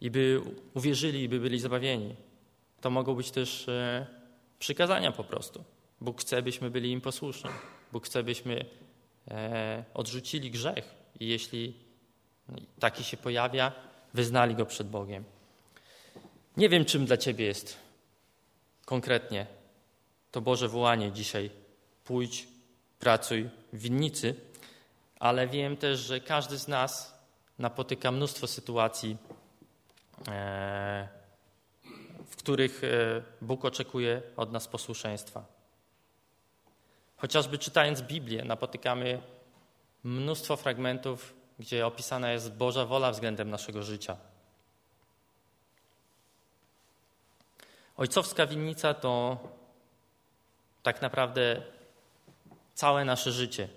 i 0.00 0.10
by 0.10 0.40
uwierzyli 0.74 1.22
i 1.22 1.28
by 1.28 1.40
byli 1.40 1.58
zbawieni. 1.58 2.14
To 2.80 2.90
mogą 2.90 3.14
być 3.14 3.30
też 3.30 3.68
e, 3.68 4.06
przykazania 4.58 5.12
po 5.12 5.24
prostu. 5.24 5.64
Bóg 6.00 6.20
chce, 6.20 6.42
byśmy 6.42 6.70
byli 6.70 6.92
im 6.92 7.00
posłuszni. 7.00 7.50
Bóg 7.92 8.06
chce, 8.06 8.22
byśmy 8.22 8.64
e, 9.28 9.84
odrzucili 9.94 10.50
grzech 10.50 10.94
i 11.20 11.28
jeśli 11.28 11.74
taki 12.78 13.04
się 13.04 13.16
pojawia, 13.16 13.72
wyznali 14.14 14.54
go 14.54 14.66
przed 14.66 14.88
Bogiem. 14.88 15.24
Nie 16.56 16.68
wiem, 16.68 16.84
czym 16.84 17.06
dla 17.06 17.16
Ciebie 17.16 17.46
jest 17.46 17.76
konkretnie 18.84 19.46
to 20.30 20.40
Boże 20.40 20.68
wołanie 20.68 21.12
dzisiaj. 21.12 21.50
Pójdź, 22.04 22.48
pracuj 22.98 23.50
w 23.72 23.78
winnicy, 23.78 24.34
ale 25.20 25.46
wiem 25.46 25.76
też, 25.76 26.00
że 26.00 26.20
każdy 26.20 26.58
z 26.58 26.68
nas 26.68 27.18
napotyka 27.58 28.12
mnóstwo 28.12 28.46
sytuacji, 28.46 29.16
e, 30.28 31.08
w 32.26 32.36
których 32.36 32.84
e, 32.84 33.22
Bóg 33.40 33.64
oczekuje 33.64 34.22
od 34.36 34.52
nas 34.52 34.68
posłuszeństwa. 34.68 35.44
Chociażby 37.16 37.58
czytając 37.58 38.02
Biblię, 38.02 38.44
napotykamy 38.44 39.22
mnóstwo 40.04 40.56
fragmentów, 40.56 41.34
gdzie 41.58 41.86
opisana 41.86 42.32
jest 42.32 42.52
Boża 42.52 42.86
wola 42.86 43.10
względem 43.10 43.50
naszego 43.50 43.82
życia. 43.82 44.16
Ojcowska 47.96 48.46
winnica 48.46 48.94
to 48.94 49.38
tak 50.82 51.02
naprawdę 51.02 51.62
całe 52.74 53.04
nasze 53.04 53.32
życie. 53.32 53.68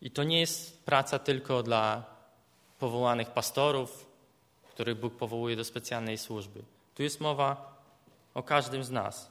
I 0.00 0.10
to 0.10 0.24
nie 0.24 0.40
jest 0.40 0.84
praca 0.84 1.18
tylko 1.18 1.62
dla 1.62 2.04
powołanych 2.78 3.30
pastorów, 3.30 4.06
których 4.70 5.00
Bóg 5.00 5.16
powołuje 5.16 5.56
do 5.56 5.64
specjalnej 5.64 6.18
służby. 6.18 6.62
Tu 6.94 7.02
jest 7.02 7.20
mowa 7.20 7.80
o 8.34 8.42
każdym 8.42 8.84
z 8.84 8.90
nas. 8.90 9.30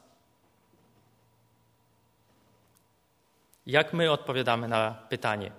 Jak 3.65 3.93
my 3.93 4.11
odpowiadamy 4.11 4.67
na 4.67 4.91
pytanie, 4.91 5.51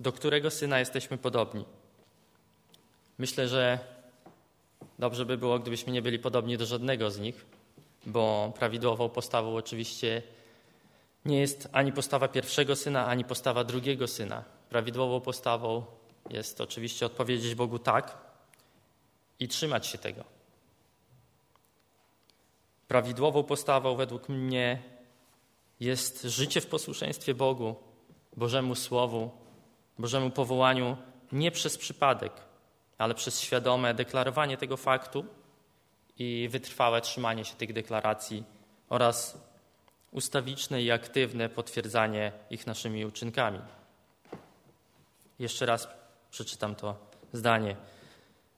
do 0.00 0.12
którego 0.12 0.50
syna 0.50 0.78
jesteśmy 0.78 1.18
podobni? 1.18 1.64
Myślę, 3.18 3.48
że 3.48 3.78
Dobrze 5.02 5.26
by 5.26 5.38
było, 5.38 5.58
gdybyśmy 5.58 5.92
nie 5.92 6.02
byli 6.02 6.18
podobni 6.18 6.58
do 6.58 6.66
żadnego 6.66 7.10
z 7.10 7.18
nich, 7.18 7.46
bo 8.06 8.52
prawidłową 8.58 9.08
postawą 9.08 9.56
oczywiście 9.56 10.22
nie 11.24 11.40
jest 11.40 11.68
ani 11.72 11.92
postawa 11.92 12.28
pierwszego 12.28 12.76
syna, 12.76 13.06
ani 13.06 13.24
postawa 13.24 13.64
drugiego 13.64 14.08
syna. 14.08 14.44
Prawidłową 14.70 15.20
postawą 15.20 15.84
jest 16.30 16.60
oczywiście 16.60 17.06
odpowiedzieć 17.06 17.54
Bogu 17.54 17.78
tak 17.78 18.18
i 19.40 19.48
trzymać 19.48 19.86
się 19.86 19.98
tego. 19.98 20.24
Prawidłową 22.88 23.44
postawą 23.44 23.96
według 23.96 24.28
mnie 24.28 24.82
jest 25.80 26.22
życie 26.22 26.60
w 26.60 26.66
posłuszeństwie 26.66 27.34
Bogu, 27.34 27.74
Bożemu 28.36 28.74
Słowu, 28.74 29.30
Bożemu 29.98 30.30
powołaniu 30.30 30.96
nie 31.32 31.50
przez 31.50 31.78
przypadek, 31.78 32.32
ale 33.02 33.14
przez 33.14 33.40
świadome 33.40 33.94
deklarowanie 33.94 34.56
tego 34.56 34.76
faktu 34.76 35.24
i 36.18 36.48
wytrwałe 36.50 37.00
trzymanie 37.00 37.44
się 37.44 37.54
tych 37.54 37.72
deklaracji 37.72 38.44
oraz 38.88 39.38
ustawiczne 40.10 40.82
i 40.82 40.90
aktywne 40.90 41.48
potwierdzanie 41.48 42.32
ich 42.50 42.66
naszymi 42.66 43.04
uczynkami. 43.04 43.58
Jeszcze 45.38 45.66
raz 45.66 45.88
przeczytam 46.30 46.74
to 46.74 46.96
zdanie. 47.32 47.76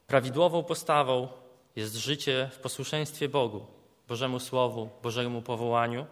Prawidłową 0.07 0.65
postawą 0.65 1.29
jest 1.77 1.95
życie 1.95 2.51
w 2.53 2.59
posłuszeństwie 2.59 3.29
Bogu, 3.29 3.67
Bożemu 4.09 4.41
Słowu, 4.41 4.91
Bożemu 5.03 5.43
powołaniu, 5.43 6.07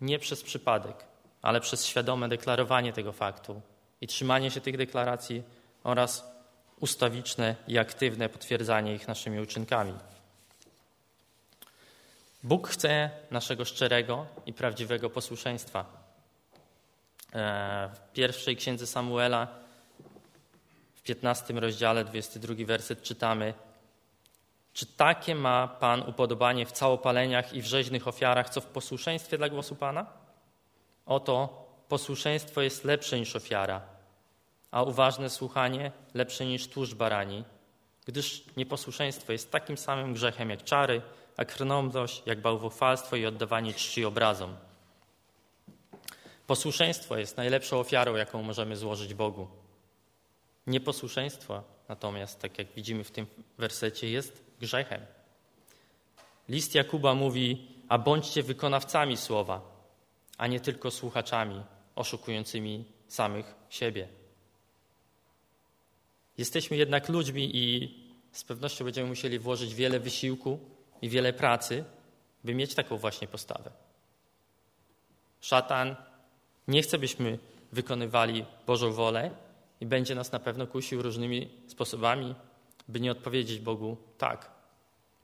nie 0.00 0.18
przez 0.18 0.42
przypadek, 0.42 1.04
ale 1.42 1.60
przez 1.60 1.86
świadome 1.86 2.28
deklarowanie 2.28 2.92
tego 2.92 3.12
faktu 3.12 3.60
i 4.00 4.06
trzymanie 4.06 4.50
się 4.50 4.60
tych 4.60 4.76
deklaracji 4.76 5.42
oraz 5.84 6.31
ustawiczne 6.82 7.56
i 7.68 7.78
aktywne 7.78 8.28
potwierdzanie 8.28 8.94
ich 8.94 9.08
naszymi 9.08 9.40
uczynkami. 9.40 9.94
Bóg 12.42 12.68
chce 12.68 13.10
naszego 13.30 13.64
szczerego 13.64 14.26
i 14.46 14.52
prawdziwego 14.52 15.10
posłuszeństwa. 15.10 15.84
E, 17.32 17.90
w 17.94 18.12
pierwszej 18.12 18.56
księdze 18.56 18.86
Samuela, 18.86 19.48
w 20.94 21.02
15 21.02 21.54
rozdziale, 21.54 22.04
22 22.04 22.54
werset 22.66 23.02
czytamy: 23.02 23.54
Czy 24.72 24.86
takie 24.86 25.34
ma 25.34 25.68
Pan 25.68 26.02
upodobanie 26.02 26.66
w 26.66 26.72
całopaleniach 26.72 27.54
i 27.54 27.62
w 27.62 27.66
rzeźnych 27.66 28.08
ofiarach, 28.08 28.50
co 28.50 28.60
w 28.60 28.66
posłuszeństwie 28.66 29.38
dla 29.38 29.48
głosu 29.48 29.76
Pana? 29.76 30.06
Oto 31.06 31.66
posłuszeństwo 31.88 32.62
jest 32.62 32.84
lepsze 32.84 33.18
niż 33.18 33.36
ofiara, 33.36 33.91
a 34.72 34.82
uważne 34.82 35.30
słuchanie 35.30 35.92
lepsze 36.14 36.46
niż 36.46 36.68
tłuszcz 36.68 36.94
barani, 36.94 37.44
gdyż 38.06 38.44
nieposłuszeństwo 38.56 39.32
jest 39.32 39.50
takim 39.50 39.78
samym 39.78 40.14
grzechem 40.14 40.50
jak 40.50 40.64
czary, 40.64 41.02
a 41.36 41.44
krnąbność 41.44 42.22
jak 42.26 42.40
bałwochwalstwo 42.40 43.16
i 43.16 43.26
oddawanie 43.26 43.74
czci 43.74 44.04
obrazom. 44.04 44.56
Posłuszeństwo 46.46 47.16
jest 47.16 47.36
najlepszą 47.36 47.80
ofiarą, 47.80 48.16
jaką 48.16 48.42
możemy 48.42 48.76
złożyć 48.76 49.14
Bogu. 49.14 49.48
Nieposłuszeństwo 50.66 51.62
natomiast, 51.88 52.40
tak 52.40 52.58
jak 52.58 52.72
widzimy 52.72 53.04
w 53.04 53.10
tym 53.10 53.26
wersecie, 53.58 54.10
jest 54.10 54.44
grzechem. 54.60 55.00
List 56.48 56.74
Jakuba 56.74 57.14
mówi, 57.14 57.68
a 57.88 57.98
bądźcie 57.98 58.42
wykonawcami 58.42 59.16
słowa, 59.16 59.60
a 60.38 60.46
nie 60.46 60.60
tylko 60.60 60.90
słuchaczami 60.90 61.62
oszukującymi 61.94 62.84
samych 63.08 63.54
siebie. 63.70 64.21
Jesteśmy 66.42 66.76
jednak 66.76 67.08
ludźmi 67.08 67.56
i 67.56 67.94
z 68.32 68.44
pewnością 68.44 68.84
będziemy 68.84 69.08
musieli 69.08 69.38
włożyć 69.38 69.74
wiele 69.74 70.00
wysiłku 70.00 70.58
i 71.02 71.08
wiele 71.08 71.32
pracy, 71.32 71.84
by 72.44 72.54
mieć 72.54 72.74
taką 72.74 72.96
właśnie 72.96 73.28
postawę. 73.28 73.70
Szatan 75.40 75.96
nie 76.68 76.82
chce, 76.82 76.98
byśmy 76.98 77.38
wykonywali 77.72 78.44
Bożą 78.66 78.92
wolę 78.92 79.30
i 79.80 79.86
będzie 79.86 80.14
nas 80.14 80.32
na 80.32 80.38
pewno 80.38 80.66
kusił 80.66 81.02
różnymi 81.02 81.50
sposobami, 81.66 82.34
by 82.88 83.00
nie 83.00 83.12
odpowiedzieć 83.12 83.58
Bogu 83.60 83.96
tak, 84.18 84.50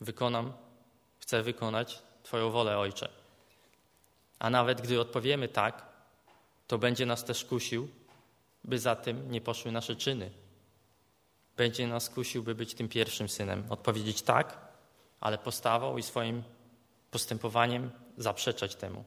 wykonam, 0.00 0.52
chcę 1.18 1.42
wykonać 1.42 2.02
Twoją 2.22 2.50
wolę, 2.50 2.78
Ojcze. 2.78 3.08
A 4.38 4.50
nawet 4.50 4.80
gdy 4.80 5.00
odpowiemy 5.00 5.48
tak, 5.48 5.86
to 6.66 6.78
będzie 6.78 7.06
nas 7.06 7.24
też 7.24 7.44
kusił, 7.44 7.88
by 8.64 8.78
za 8.78 8.96
tym 8.96 9.32
nie 9.32 9.40
poszły 9.40 9.72
nasze 9.72 9.96
czyny. 9.96 10.30
Będzie 11.58 11.86
nas 11.86 12.10
kusił, 12.10 12.42
by 12.42 12.54
być 12.54 12.74
tym 12.74 12.88
pierwszym 12.88 13.28
synem, 13.28 13.64
odpowiedzieć 13.68 14.22
tak, 14.22 14.58
ale 15.20 15.38
postawą 15.38 15.96
i 15.96 16.02
swoim 16.02 16.42
postępowaniem 17.10 17.90
zaprzeczać 18.16 18.74
temu. 18.74 19.04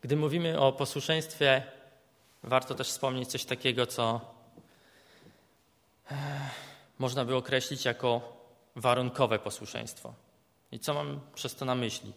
Gdy 0.00 0.16
mówimy 0.16 0.60
o 0.60 0.72
posłuszeństwie, 0.72 1.62
warto 2.42 2.74
też 2.74 2.88
wspomnieć 2.88 3.28
coś 3.28 3.44
takiego, 3.44 3.86
co 3.86 4.20
e, 6.10 6.14
można 6.98 7.24
by 7.24 7.36
określić 7.36 7.84
jako 7.84 8.36
warunkowe 8.76 9.38
posłuszeństwo. 9.38 10.14
I 10.72 10.78
co 10.78 10.94
mam 10.94 11.20
przez 11.34 11.54
to 11.54 11.64
na 11.64 11.74
myśli? 11.74 12.12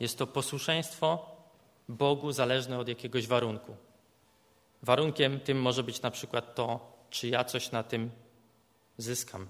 Jest 0.00 0.18
to 0.18 0.26
posłuszeństwo 0.26 1.36
Bogu 1.88 2.32
zależne 2.32 2.78
od 2.78 2.88
jakiegoś 2.88 3.26
warunku. 3.26 3.76
Warunkiem 4.82 5.40
tym 5.40 5.62
może 5.62 5.82
być 5.82 6.02
na 6.02 6.10
przykład 6.10 6.54
to, 6.54 6.99
czy 7.10 7.28
ja 7.28 7.44
coś 7.44 7.72
na 7.72 7.82
tym 7.82 8.10
zyskam, 8.98 9.46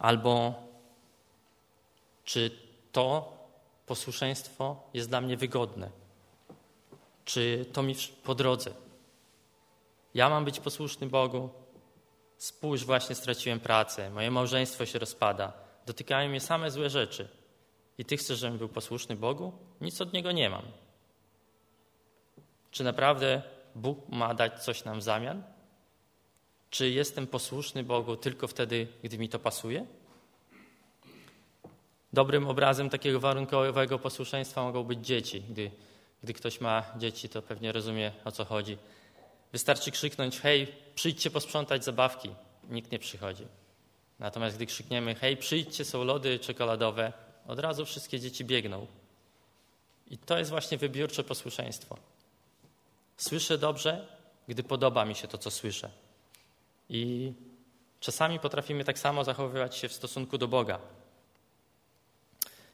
Albo 0.00 0.54
czy 2.24 2.50
to 2.92 3.32
posłuszeństwo 3.86 4.82
jest 4.94 5.08
dla 5.08 5.20
mnie 5.20 5.36
wygodne? 5.36 5.90
Czy 7.24 7.66
to 7.72 7.82
mi 7.82 7.94
po 8.24 8.34
drodze? 8.34 8.70
Ja 10.14 10.28
mam 10.28 10.44
być 10.44 10.60
posłuszny 10.60 11.06
Bogu? 11.06 11.50
Spójrz, 12.38 12.84
właśnie 12.84 13.14
straciłem 13.14 13.60
pracę, 13.60 14.10
moje 14.10 14.30
małżeństwo 14.30 14.86
się 14.86 14.98
rozpada, 14.98 15.52
dotykają 15.86 16.28
mnie 16.30 16.40
same 16.40 16.70
złe 16.70 16.90
rzeczy. 16.90 17.28
I 17.98 18.04
ty 18.04 18.16
chcesz, 18.16 18.38
żebym 18.38 18.58
był 18.58 18.68
posłuszny 18.68 19.16
Bogu? 19.16 19.52
Nic 19.80 20.00
od 20.00 20.12
niego 20.12 20.32
nie 20.32 20.50
mam. 20.50 20.64
Czy 22.70 22.84
naprawdę 22.84 23.42
Bóg 23.74 24.08
ma 24.08 24.34
dać 24.34 24.64
coś 24.64 24.84
nam 24.84 24.98
w 24.98 25.02
zamian? 25.02 25.42
Czy 26.70 26.90
jestem 26.90 27.26
posłuszny 27.26 27.84
Bogu 27.84 28.16
tylko 28.16 28.48
wtedy, 28.48 28.86
gdy 29.02 29.18
mi 29.18 29.28
to 29.28 29.38
pasuje? 29.38 29.86
Dobrym 32.12 32.48
obrazem 32.48 32.90
takiego 32.90 33.20
warunkowego 33.20 33.98
posłuszeństwa 33.98 34.62
mogą 34.62 34.84
być 34.84 35.06
dzieci. 35.06 35.42
Gdy, 35.50 35.70
gdy 36.22 36.32
ktoś 36.32 36.60
ma 36.60 36.82
dzieci, 36.96 37.28
to 37.28 37.42
pewnie 37.42 37.72
rozumie 37.72 38.12
o 38.24 38.32
co 38.32 38.44
chodzi. 38.44 38.78
Wystarczy 39.52 39.90
krzyknąć: 39.90 40.40
Hej, 40.40 40.74
przyjdźcie 40.94 41.30
posprzątać 41.30 41.84
zabawki. 41.84 42.30
Nikt 42.70 42.92
nie 42.92 42.98
przychodzi. 42.98 43.44
Natomiast 44.18 44.56
gdy 44.56 44.66
krzykniemy: 44.66 45.14
Hej, 45.14 45.36
przyjdźcie, 45.36 45.84
są 45.84 46.04
lody 46.04 46.38
czekoladowe, 46.38 47.12
od 47.46 47.58
razu 47.58 47.84
wszystkie 47.84 48.20
dzieci 48.20 48.44
biegną. 48.44 48.86
I 50.10 50.18
to 50.18 50.38
jest 50.38 50.50
właśnie 50.50 50.78
wybiórcze 50.78 51.24
posłuszeństwo. 51.24 51.96
Słyszę 53.20 53.58
dobrze, 53.58 54.06
gdy 54.48 54.62
podoba 54.62 55.04
mi 55.04 55.14
się 55.14 55.28
to, 55.28 55.38
co 55.38 55.50
słyszę. 55.50 55.90
I 56.88 57.32
czasami 58.00 58.40
potrafimy 58.40 58.84
tak 58.84 58.98
samo 58.98 59.24
zachowywać 59.24 59.76
się 59.76 59.88
w 59.88 59.92
stosunku 59.92 60.38
do 60.38 60.48
Boga. 60.48 60.78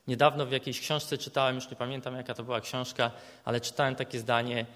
Niedawno 0.06 0.46
w 0.46 0.52
jakiejś 0.52 0.80
książce 0.80 1.18
czytałem, 1.18 1.54
już 1.54 1.70
nie 1.70 1.76
pamiętam 1.76 2.16
jaka 2.16 2.34
to 2.34 2.44
była 2.44 2.60
książka, 2.60 3.10
ale 3.44 3.60
czytałem 3.60 3.94
takie 3.94 4.18
zdanie, 4.18 4.66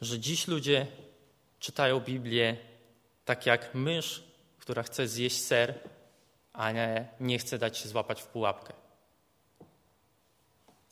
że 0.00 0.18
dziś 0.18 0.48
ludzie 0.48 0.86
czytają 1.60 2.00
Biblię 2.00 2.56
tak 3.24 3.46
jak 3.46 3.74
mysz, 3.74 4.22
która 4.58 4.82
chce 4.82 5.08
zjeść 5.08 5.44
ser, 5.44 5.74
a 6.52 6.72
nie, 6.72 7.08
nie 7.20 7.38
chce 7.38 7.58
dać 7.58 7.78
się 7.78 7.88
złapać 7.88 8.22
w 8.22 8.26
pułapkę. 8.26 8.72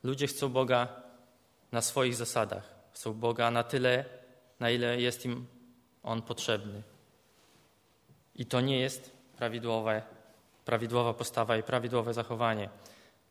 Ludzie 0.03 0.27
chcą 0.27 0.49
Boga 0.49 1.03
na 1.73 1.83
swoich 1.83 2.15
zasadach. 2.15 2.76
Chcą 2.96 3.14
Boga 3.14 3.50
na 3.50 3.62
tyle, 3.62 4.04
na 4.61 4.70
ile 4.70 5.00
jest 5.00 5.24
im 5.24 5.46
On 6.02 6.22
potrzebny. 6.22 6.82
I 8.35 8.46
to 8.46 8.61
nie 8.61 8.78
jest 8.78 9.12
prawidłowe, 9.37 10.02
prawidłowa 10.64 11.14
postawa 11.14 11.56
i 11.56 11.62
prawidłowe 11.62 12.14
zachowanie. 12.14 12.68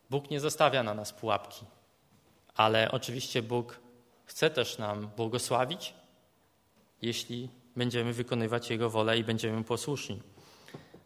Bóg 0.09 0.29
nie 0.29 0.39
zostawia 0.39 0.83
na 0.83 0.93
nas 0.93 1.13
pułapki, 1.13 1.65
ale 2.55 2.91
oczywiście 2.91 3.41
Bóg 3.41 3.79
chce 4.25 4.49
też 4.49 4.77
nam 4.77 5.07
błogosławić, 5.07 5.93
jeśli 7.01 7.49
będziemy 7.75 8.13
wykonywać 8.13 8.69
Jego 8.69 8.89
wolę 8.89 9.17
i 9.17 9.23
będziemy 9.23 9.63
posłuszni. 9.63 10.21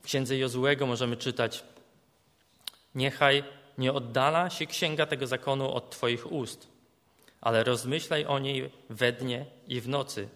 W 0.01 0.05
księdze 0.05 0.37
Jozułego 0.37 0.85
możemy 0.85 1.17
czytać: 1.17 1.63
Niechaj 2.95 3.43
nie 3.77 3.93
oddala 3.93 4.49
się 4.49 4.65
księga 4.65 5.05
tego 5.05 5.27
zakonu 5.27 5.73
od 5.73 5.89
Twoich 5.89 6.31
ust, 6.31 6.68
ale 7.41 7.63
rozmyślaj 7.63 8.25
o 8.25 8.39
niej 8.39 8.71
we 8.89 9.11
dnie 9.11 9.45
i 9.67 9.81
w 9.81 9.87
nocy, 9.87 10.29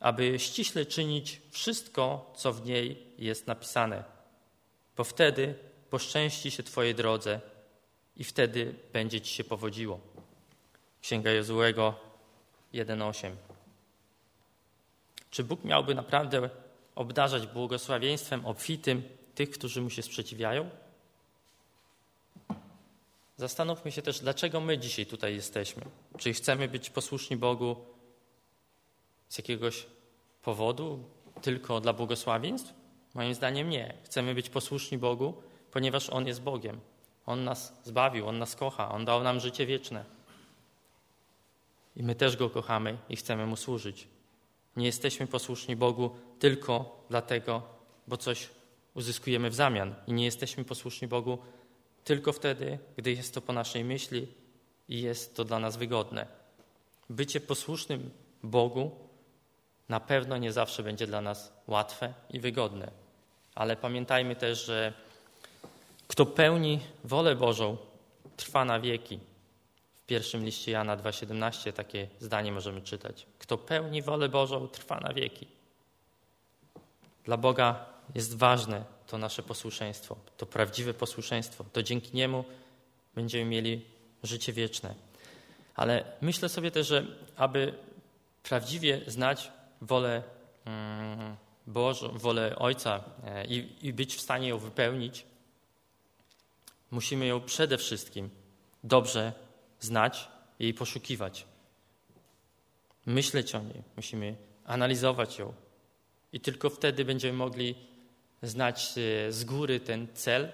aby 0.00 0.38
ściśle 0.38 0.86
czynić 0.86 1.40
wszystko, 1.50 2.32
co 2.36 2.52
w 2.52 2.66
niej 2.66 3.06
jest 3.18 3.46
napisane, 3.46 4.04
bo 4.96 5.04
wtedy 5.04 5.54
poszczęści 5.90 6.50
się 6.50 6.62
Twojej 6.62 6.94
drodze 6.94 7.40
i 8.16 8.24
wtedy 8.24 8.74
będzie 8.92 9.20
Ci 9.20 9.34
się 9.34 9.44
powodziło. 9.44 10.00
Księga 11.02 11.30
Jozułego 11.30 11.94
1:8. 12.74 13.30
Czy 15.30 15.44
Bóg 15.44 15.64
miałby 15.64 15.94
naprawdę 15.94 16.50
obdarzać 16.94 17.46
błogosławieństwem 17.46 18.46
obfitym 18.46 19.02
tych, 19.34 19.50
którzy 19.50 19.80
mu 19.80 19.90
się 19.90 20.02
sprzeciwiają? 20.02 20.70
Zastanówmy 23.36 23.92
się 23.92 24.02
też, 24.02 24.20
dlaczego 24.20 24.60
my 24.60 24.78
dzisiaj 24.78 25.06
tutaj 25.06 25.34
jesteśmy. 25.34 25.82
Czy 26.18 26.32
chcemy 26.32 26.68
być 26.68 26.90
posłuszni 26.90 27.36
Bogu 27.36 27.76
z 29.28 29.38
jakiegoś 29.38 29.86
powodu, 30.42 31.04
tylko 31.42 31.80
dla 31.80 31.92
błogosławieństw? 31.92 32.74
Moim 33.14 33.34
zdaniem 33.34 33.68
nie. 33.68 33.94
Chcemy 34.04 34.34
być 34.34 34.50
posłuszni 34.50 34.98
Bogu, 34.98 35.34
ponieważ 35.70 36.10
On 36.10 36.26
jest 36.26 36.42
Bogiem. 36.42 36.80
On 37.26 37.44
nas 37.44 37.80
zbawił, 37.84 38.28
On 38.28 38.38
nas 38.38 38.56
kocha, 38.56 38.92
On 38.92 39.04
dał 39.04 39.22
nam 39.22 39.40
życie 39.40 39.66
wieczne. 39.66 40.04
I 41.96 42.02
my 42.02 42.14
też 42.14 42.36
Go 42.36 42.50
kochamy 42.50 42.98
i 43.08 43.16
chcemy 43.16 43.46
Mu 43.46 43.56
służyć. 43.56 44.08
Nie 44.76 44.86
jesteśmy 44.86 45.26
posłuszni 45.26 45.76
Bogu 45.76 46.10
tylko 46.38 47.04
dlatego, 47.10 47.62
bo 48.08 48.16
coś 48.16 48.50
uzyskujemy 48.94 49.50
w 49.50 49.54
zamian. 49.54 49.94
I 50.06 50.12
nie 50.12 50.24
jesteśmy 50.24 50.64
posłuszni 50.64 51.08
Bogu 51.08 51.38
tylko 52.04 52.32
wtedy, 52.32 52.78
gdy 52.96 53.12
jest 53.12 53.34
to 53.34 53.40
po 53.40 53.52
naszej 53.52 53.84
myśli 53.84 54.28
i 54.88 55.02
jest 55.02 55.36
to 55.36 55.44
dla 55.44 55.58
nas 55.58 55.76
wygodne. 55.76 56.26
Bycie 57.10 57.40
posłusznym 57.40 58.10
Bogu 58.42 58.90
na 59.88 60.00
pewno 60.00 60.38
nie 60.38 60.52
zawsze 60.52 60.82
będzie 60.82 61.06
dla 61.06 61.20
nas 61.20 61.52
łatwe 61.66 62.14
i 62.30 62.40
wygodne, 62.40 62.90
ale 63.54 63.76
pamiętajmy 63.76 64.36
też, 64.36 64.66
że 64.66 64.92
kto 66.08 66.26
pełni 66.26 66.80
wolę 67.04 67.36
Bożą, 67.36 67.76
trwa 68.36 68.64
na 68.64 68.80
wieki. 68.80 69.20
W 69.94 70.06
pierwszym 70.06 70.44
liście 70.44 70.72
Jana 70.72 70.96
2,17 70.96 71.72
takie 71.72 72.08
zdanie 72.20 72.52
możemy 72.52 72.82
czytać. 72.82 73.26
Kto 73.38 73.58
pełni 73.58 74.02
wolę 74.02 74.28
Bożą, 74.28 74.68
trwa 74.68 75.00
na 75.00 75.12
wieki. 75.12 75.46
Dla 77.24 77.36
Boga 77.36 77.86
jest 78.14 78.36
ważne 78.36 78.84
to 79.06 79.18
nasze 79.18 79.42
posłuszeństwo, 79.42 80.16
to 80.36 80.46
prawdziwe 80.46 80.94
posłuszeństwo. 80.94 81.64
To 81.72 81.82
dzięki 81.82 82.16
niemu 82.16 82.44
będziemy 83.14 83.44
mieli 83.44 83.84
życie 84.22 84.52
wieczne. 84.52 84.94
Ale 85.74 86.04
myślę 86.20 86.48
sobie 86.48 86.70
też, 86.70 86.86
że 86.86 87.06
aby 87.36 87.74
prawdziwie 88.42 89.00
znać 89.06 89.52
wolę 89.80 90.22
mm, 90.64 91.36
Bożą, 91.66 92.18
wolę 92.18 92.56
Ojca 92.56 93.04
e, 93.24 93.46
i, 93.46 93.86
i 93.86 93.92
być 93.92 94.16
w 94.16 94.20
stanie 94.20 94.48
ją 94.48 94.58
wypełnić, 94.58 95.26
musimy 96.90 97.26
ją 97.26 97.40
przede 97.40 97.78
wszystkim 97.78 98.30
dobrze 98.84 99.32
znać 99.80 100.28
i 100.58 100.64
jej 100.64 100.74
poszukiwać. 100.74 101.46
Myśleć 103.06 103.54
o 103.54 103.62
niej, 103.62 103.82
musimy 103.96 104.36
analizować 104.64 105.38
ją. 105.38 105.52
I 106.32 106.40
tylko 106.40 106.70
wtedy 106.70 107.04
będziemy 107.04 107.38
mogli 107.38 107.74
znać 108.44 108.94
e, 108.98 109.32
z 109.32 109.44
góry 109.44 109.80
ten 109.80 110.08
cel, 110.14 110.52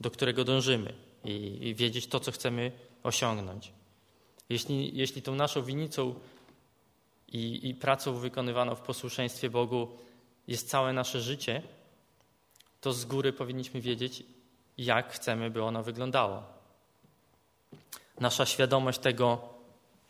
do 0.00 0.10
którego 0.10 0.44
dążymy 0.44 0.94
i, 1.24 1.74
wiedzieć 1.78 2.06
to, 2.06 2.20
co 2.20 2.32
chcemy 2.32 2.72
osiągnąć. 3.02 3.72
Jeśli, 4.48 4.96
jeśli 4.96 5.22
tą 5.22 5.34
naszą 5.34 5.62
winnicą 5.62 6.14
i, 7.28 7.68
i 7.68 7.74
pracą 7.74 8.14
wykonywaną 8.14 8.74
w 8.74 8.80
posłuszeństwie 8.80 9.50
Bogu 9.50 9.88
jest 10.48 10.68
całe 10.68 10.92
nasze 10.92 11.20
życie, 11.20 11.62
to 12.80 12.92
z 12.92 13.04
góry 13.04 13.32
powinniśmy 13.32 13.80
wiedzieć, 13.80 14.22
jak 14.78 15.12
chcemy, 15.12 15.50
by 15.50 15.62
ono 15.62 15.82
wyglądało. 15.82 16.42
Nasza 18.20 18.46
świadomość 18.46 18.98
tego, 18.98 19.48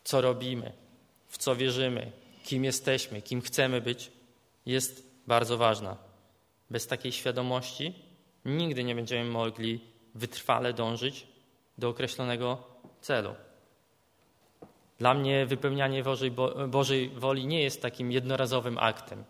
co 0.05 0.21
robimy, 0.21 0.73
w 1.29 1.39
co 1.39 1.57
wierzymy, 1.57 2.13
kim 2.45 2.65
jesteśmy, 2.65 3.23
kim 3.23 3.41
chcemy 3.41 3.81
być, 3.81 4.11
jest 4.67 5.11
bardzo 5.27 5.59
ważna. 5.59 5.97
Bez 6.75 6.87
takiej 6.87 7.13
świadomości 7.13 7.95
nigdy 8.45 8.85
nie 8.85 8.95
będziemy 8.95 9.31
mogli 9.31 9.81
wytrwale 10.15 10.73
dążyć 10.73 11.27
do 11.79 11.89
określonego 11.89 12.63
celu. 13.01 13.35
Dla 14.99 15.15
mnie 15.15 15.47
wypełnianie 15.47 16.03
Bożej, 16.03 16.31
Bożej 16.69 17.09
woli 17.09 17.47
nie 17.47 17.63
jest 17.63 17.83
takim 17.83 18.13
jednorazowym 18.13 18.79
aktem. 18.79 19.25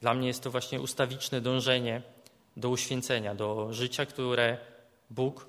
Dla 0.00 0.14
mnie 0.14 0.26
jest 0.28 0.42
to 0.42 0.50
właśnie 0.50 0.80
ustawiczne 0.80 1.40
dążenie 1.40 2.02
do 2.56 2.68
uświęcenia, 2.68 3.34
do 3.34 3.72
życia, 3.72 4.06
które 4.06 4.58
Bóg, 5.10 5.46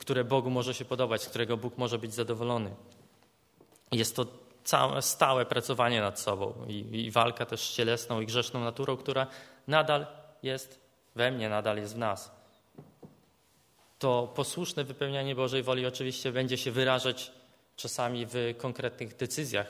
które 0.00 0.24
Bogu 0.24 0.50
może 0.50 0.74
się 0.74 0.84
podobać, 0.84 1.22
z 1.22 1.28
którego 1.28 1.56
Bóg 1.56 1.78
może 1.78 1.98
być 1.98 2.14
zadowolony. 2.14 2.74
Jest 3.92 4.16
to 4.16 4.26
całe, 4.64 5.02
stałe 5.02 5.46
pracowanie 5.46 6.00
nad 6.00 6.20
sobą 6.20 6.54
i, 6.68 7.04
i 7.06 7.10
walka 7.10 7.46
też 7.46 7.60
z 7.60 7.74
cielesną 7.74 8.20
i 8.20 8.26
grzeszną 8.26 8.60
naturą, 8.60 8.96
która 8.96 9.26
nadal 9.66 10.06
jest 10.42 10.80
we 11.14 11.30
mnie, 11.30 11.48
nadal 11.48 11.76
jest 11.76 11.94
w 11.94 11.98
nas. 11.98 12.30
To 13.98 14.32
posłuszne 14.34 14.84
wypełnianie 14.84 15.34
Bożej 15.34 15.62
woli 15.62 15.86
oczywiście 15.86 16.32
będzie 16.32 16.58
się 16.58 16.70
wyrażać 16.70 17.32
czasami 17.76 18.26
w 18.26 18.54
konkretnych 18.58 19.16
decyzjach, 19.16 19.66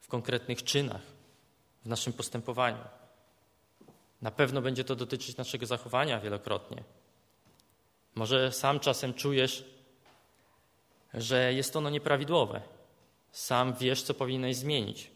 w 0.00 0.08
konkretnych 0.08 0.64
czynach, 0.64 1.02
w 1.84 1.88
naszym 1.88 2.12
postępowaniu. 2.12 2.84
Na 4.22 4.30
pewno 4.30 4.62
będzie 4.62 4.84
to 4.84 4.96
dotyczyć 4.96 5.36
naszego 5.36 5.66
zachowania 5.66 6.20
wielokrotnie. 6.20 6.84
Może 8.14 8.52
sam 8.52 8.80
czasem 8.80 9.14
czujesz, 9.14 9.64
że 11.14 11.52
jest 11.52 11.76
ono 11.76 11.90
nieprawidłowe. 11.90 12.60
Sam 13.32 13.74
wiesz, 13.74 14.02
co 14.02 14.14
powinieneś 14.14 14.56
zmienić. 14.56 15.10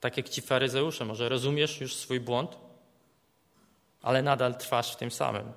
Tak 0.00 0.16
jak 0.16 0.28
ci 0.28 0.42
faryzeusze, 0.42 1.04
może 1.04 1.28
rozumiesz 1.28 1.80
już 1.80 1.96
swój 1.96 2.20
błąd, 2.20 2.56
ale 4.02 4.22
nadal 4.22 4.54
trwasz 4.54 4.92
w 4.92 4.96
tym 4.96 5.10
samym. 5.10 5.52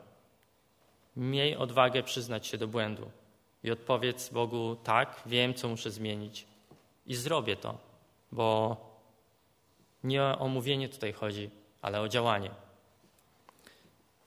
Miej 1.15 1.55
odwagę 1.55 2.03
przyznać 2.03 2.47
się 2.47 2.57
do 2.57 2.67
błędu 2.67 3.11
i 3.63 3.71
odpowiedz 3.71 4.29
Bogu: 4.29 4.77
tak, 4.83 5.21
wiem, 5.25 5.53
co 5.53 5.67
muszę 5.67 5.91
zmienić 5.91 6.47
i 7.05 7.15
zrobię 7.15 7.55
to, 7.55 7.77
bo 8.31 8.77
nie 10.03 10.23
o 10.23 10.47
mówienie 10.47 10.89
tutaj 10.89 11.13
chodzi, 11.13 11.49
ale 11.81 12.01
o 12.01 12.07
działanie. 12.07 12.51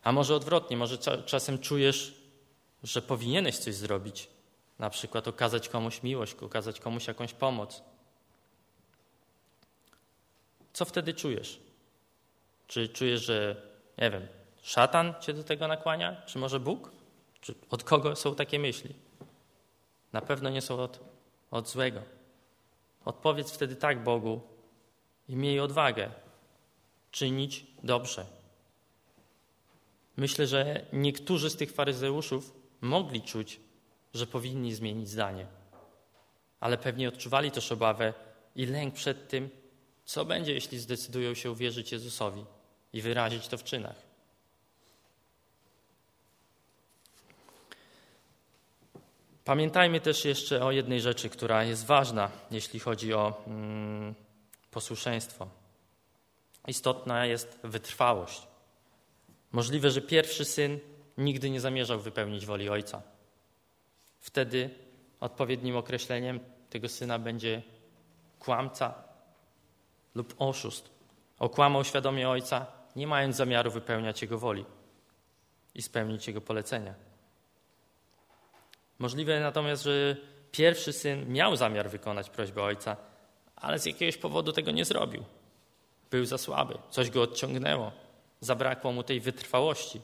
A 0.03 0.13
może 0.13 0.35
odwrotnie, 0.35 0.77
może 0.77 0.99
czasem 1.27 1.59
czujesz, 1.59 2.15
że 2.83 3.03
powinieneś 3.03 3.59
coś 3.59 3.75
zrobić, 3.75 4.29
na 4.79 4.91
przykład 4.91 5.29
okazać 5.29 5.69
komuś 5.69 6.03
miłość, 6.03 6.35
okazać 6.35 6.81
komuś 6.81 7.07
jakąś 7.07 7.33
pomoc. 7.33 7.83
Co 10.77 10.85
wtedy 10.85 11.15
czujesz? 11.15 11.61
Czy 12.67 12.89
czujesz, 12.89 13.25
że, 13.25 13.57
nie 13.99 14.11
wiem, 14.11 14.27
szatan 14.63 15.15
cię 15.21 15.33
do 15.33 15.45
tego 15.45 15.69
nakłania? 15.69 16.23
Czy 16.27 16.39
może 16.39 16.61
Bóg? 16.61 16.91
Czy 17.41 17.55
od 17.71 17.85
kogo 17.85 18.17
są 18.17 18.35
takie 18.35 18.59
myśli? 18.59 18.95
Na 20.13 20.21
pewno 20.21 20.51
nie 20.51 20.63
są 20.63 20.81
od, 20.81 21.01
od 21.51 21.69
złego. 21.69 22.03
Odpowiedz 23.05 23.53
wtedy 23.53 23.77
tak 23.77 24.05
Bogu 24.05 24.41
i 25.29 25.37
miej 25.37 25.61
odwagę 25.61 26.11
czynić 27.11 27.67
dobrze. 27.83 28.27
Myślę, 30.17 30.47
że 30.47 30.87
niektórzy 30.93 31.51
z 31.51 31.57
tych 31.57 31.73
faryzeuszów 31.73 32.53
mogli 32.81 33.23
czuć, 33.23 33.61
że 34.15 34.27
powinni 34.27 34.75
zmienić 34.75 35.09
zdanie, 35.09 35.47
ale 36.61 36.79
pewnie 36.79 37.09
odczuwali 37.09 37.51
też 37.51 37.73
obawę 37.73 38.15
i 38.57 38.67
lęk 38.67 38.95
przed 38.95 39.29
tym, 39.29 39.51
co 40.07 40.25
będzie, 40.25 40.55
jeśli 40.55 40.79
zdecydują 40.79 41.35
się 41.35 41.51
uwierzyć 41.51 41.93
Jezusowi 41.93 42.45
i 42.93 43.03
wyrazić 43.03 43.49
to 43.49 43.59
w 43.59 43.65
czynach. 43.65 43.97
Pamiętajmy 49.45 50.01
też 50.01 50.25
jeszcze 50.25 50.65
o 50.65 50.73
jednej 50.73 51.01
rzeczy, 51.01 51.31
która 51.31 51.65
jest 51.65 51.87
ważna, 51.87 52.31
jeśli 52.51 52.81
chodzi 52.81 53.15
o 53.15 53.43
mm, 53.47 54.15
posłuszeństwo. 54.71 55.49
Istotna 56.69 57.27
jest 57.27 57.59
wytrwałość. 57.65 58.43
Możliwe, 59.53 59.91
że 59.91 60.01
pierwszy 60.01 60.45
syn 60.45 60.79
nigdy 61.19 61.51
nie 61.51 61.61
zamierzał 61.61 62.01
wypełnić 62.01 62.47
woli 62.47 62.69
ojca. 62.69 63.03
Wtedy 64.21 64.71
odpowiednim 65.21 65.77
określeniem 65.77 66.41
tego 66.71 66.89
syna 66.89 67.19
będzie 67.19 67.63
kłamca 68.39 69.06
lub 70.17 70.35
oszust. 70.39 70.91
Okłamał 71.39 71.85
świadomie 71.85 72.29
ojca, 72.29 72.67
nie 72.97 73.07
mając 73.07 73.37
zamiaru 73.37 73.71
wypełniać 73.71 74.23
jego 74.23 74.39
woli 74.39 74.65
i 75.75 75.83
spełnić 75.83 76.27
jego 76.27 76.41
polecenia. 76.41 76.95
Możliwe 78.99 79.41
natomiast, 79.41 79.83
że 79.83 80.17
pierwszy 80.53 80.93
syn 80.93 81.33
miał 81.33 81.57
zamiar 81.57 81.91
wykonać 81.91 82.31
prośbę 82.31 82.63
ojca, 82.63 82.97
ale 83.57 83.79
z 83.79 83.87
jakiegoś 83.87 84.17
powodu 84.17 84.53
tego 84.53 84.71
nie 84.71 84.85
zrobił. 84.85 85.25
Był 86.11 86.25
za 86.25 86.39
słaby, 86.39 86.79
coś 86.91 87.11
go 87.11 87.23
odciągnęło, 87.23 87.93
zabrakło 88.41 88.93
mu 88.93 89.03
tej 89.03 89.21
wytrwałości. 89.21 90.01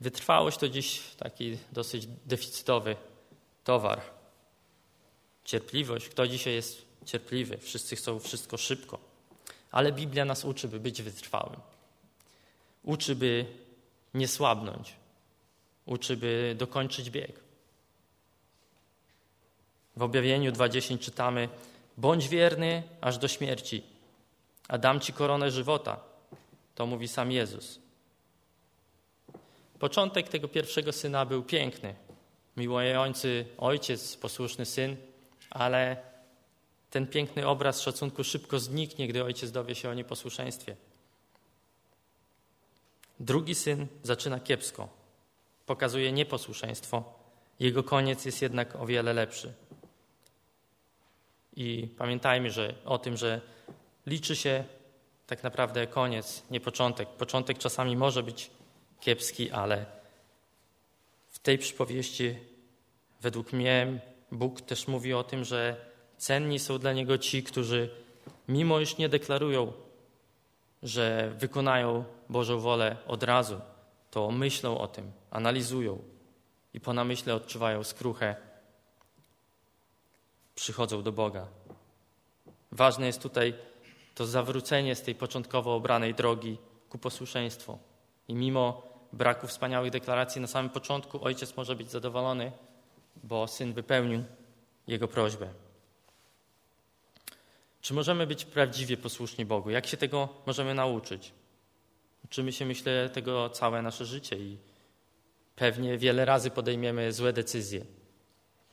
Wytrwałość 0.00 0.58
to 0.58 0.68
dziś 0.68 1.02
taki 1.16 1.58
dosyć 1.72 2.06
deficytowy 2.06 2.96
towar. 3.64 4.00
Cierpliwość. 5.44 6.08
Kto 6.08 6.26
dzisiaj 6.28 6.54
jest 6.54 6.87
cierpliwy? 7.08 7.58
Wszyscy 7.58 7.96
chcą 7.96 8.18
wszystko 8.20 8.56
szybko. 8.56 8.98
Ale 9.70 9.92
Biblia 9.92 10.24
nas 10.24 10.44
uczy, 10.44 10.68
by 10.68 10.80
być 10.80 11.02
wytrwałym. 11.02 11.60
Uczy, 12.82 13.14
by 13.14 13.46
nie 14.14 14.28
słabnąć. 14.28 14.92
Uczy, 15.86 16.16
by 16.16 16.54
dokończyć 16.58 17.10
bieg. 17.10 17.40
W 19.96 20.02
objawieniu 20.02 20.52
2.10 20.52 20.98
czytamy: 20.98 21.48
Bądź 21.96 22.28
wierny 22.28 22.82
aż 23.00 23.18
do 23.18 23.28
śmierci, 23.28 23.82
a 24.68 24.78
dam 24.78 25.00
ci 25.00 25.12
koronę 25.12 25.50
żywota. 25.50 26.00
To 26.74 26.86
mówi 26.86 27.08
sam 27.08 27.32
Jezus. 27.32 27.78
Początek 29.78 30.28
tego 30.28 30.48
pierwszego 30.48 30.92
syna 30.92 31.26
był 31.26 31.42
piękny. 31.42 31.94
Miłujący 32.56 33.46
ojciec, 33.58 34.16
posłuszny 34.16 34.66
syn, 34.66 34.96
ale 35.50 36.07
ten 36.90 37.06
piękny 37.06 37.46
obraz 37.46 37.80
szacunku 37.80 38.24
szybko 38.24 38.58
zniknie, 38.60 39.08
gdy 39.08 39.24
ojciec 39.24 39.50
dowie 39.50 39.74
się 39.74 39.90
o 39.90 39.94
nieposłuszeństwie. 39.94 40.76
Drugi 43.20 43.54
syn 43.54 43.86
zaczyna 44.02 44.40
kiepsko. 44.40 44.88
Pokazuje 45.66 46.12
nieposłuszeństwo. 46.12 47.18
Jego 47.60 47.82
koniec 47.82 48.24
jest 48.24 48.42
jednak 48.42 48.76
o 48.76 48.86
wiele 48.86 49.12
lepszy. 49.12 49.52
I 51.56 51.88
pamiętajmy 51.98 52.50
że, 52.50 52.74
o 52.84 52.98
tym, 52.98 53.16
że 53.16 53.40
liczy 54.06 54.36
się 54.36 54.64
tak 55.26 55.42
naprawdę 55.42 55.86
koniec, 55.86 56.42
nie 56.50 56.60
początek. 56.60 57.08
Początek 57.08 57.58
czasami 57.58 57.96
może 57.96 58.22
być 58.22 58.50
kiepski, 59.00 59.50
ale 59.50 59.86
w 61.28 61.38
tej 61.38 61.58
przypowieści 61.58 62.38
według 63.20 63.52
mnie 63.52 64.00
Bóg 64.32 64.60
też 64.60 64.88
mówi 64.88 65.14
o 65.14 65.24
tym, 65.24 65.44
że 65.44 65.87
cenni 66.18 66.58
są 66.58 66.78
dla 66.78 66.92
Niego 66.92 67.18
ci, 67.18 67.42
którzy 67.42 67.90
mimo 68.48 68.80
iż 68.80 68.96
nie 68.96 69.08
deklarują, 69.08 69.72
że 70.82 71.34
wykonają 71.38 72.04
Bożą 72.28 72.60
wolę 72.60 72.96
od 73.06 73.22
razu, 73.22 73.60
to 74.10 74.30
myślą 74.30 74.78
o 74.78 74.88
tym, 74.88 75.12
analizują 75.30 75.98
i 76.74 76.80
po 76.80 76.92
namyśle 76.92 77.34
odczuwają 77.34 77.84
skruchę, 77.84 78.36
przychodzą 80.54 81.02
do 81.02 81.12
Boga. 81.12 81.46
Ważne 82.72 83.06
jest 83.06 83.22
tutaj 83.22 83.54
to 84.14 84.26
zawrócenie 84.26 84.94
z 84.94 85.02
tej 85.02 85.14
początkowo 85.14 85.74
obranej 85.74 86.14
drogi 86.14 86.58
ku 86.88 86.98
posłuszeństwu. 86.98 87.78
I 88.28 88.34
mimo 88.34 88.82
braku 89.12 89.46
wspaniałych 89.46 89.90
deklaracji 89.90 90.40
na 90.40 90.46
samym 90.46 90.70
początku, 90.70 91.24
ojciec 91.24 91.56
może 91.56 91.76
być 91.76 91.90
zadowolony, 91.90 92.52
bo 93.24 93.46
syn 93.46 93.72
wypełnił 93.72 94.24
jego 94.86 95.08
prośbę. 95.08 95.48
Czy 97.88 97.94
możemy 97.94 98.26
być 98.26 98.44
prawdziwie 98.44 98.96
posłuszni 98.96 99.44
Bogu? 99.44 99.70
Jak 99.70 99.86
się 99.86 99.96
tego 99.96 100.28
możemy 100.46 100.74
nauczyć? 100.74 101.32
Uczymy 102.24 102.52
się, 102.52 102.64
myślę, 102.66 103.10
tego 103.10 103.50
całe 103.50 103.82
nasze 103.82 104.04
życie 104.04 104.36
i 104.36 104.58
pewnie 105.56 105.98
wiele 105.98 106.24
razy 106.24 106.50
podejmiemy 106.50 107.12
złe 107.12 107.32
decyzje. 107.32 107.84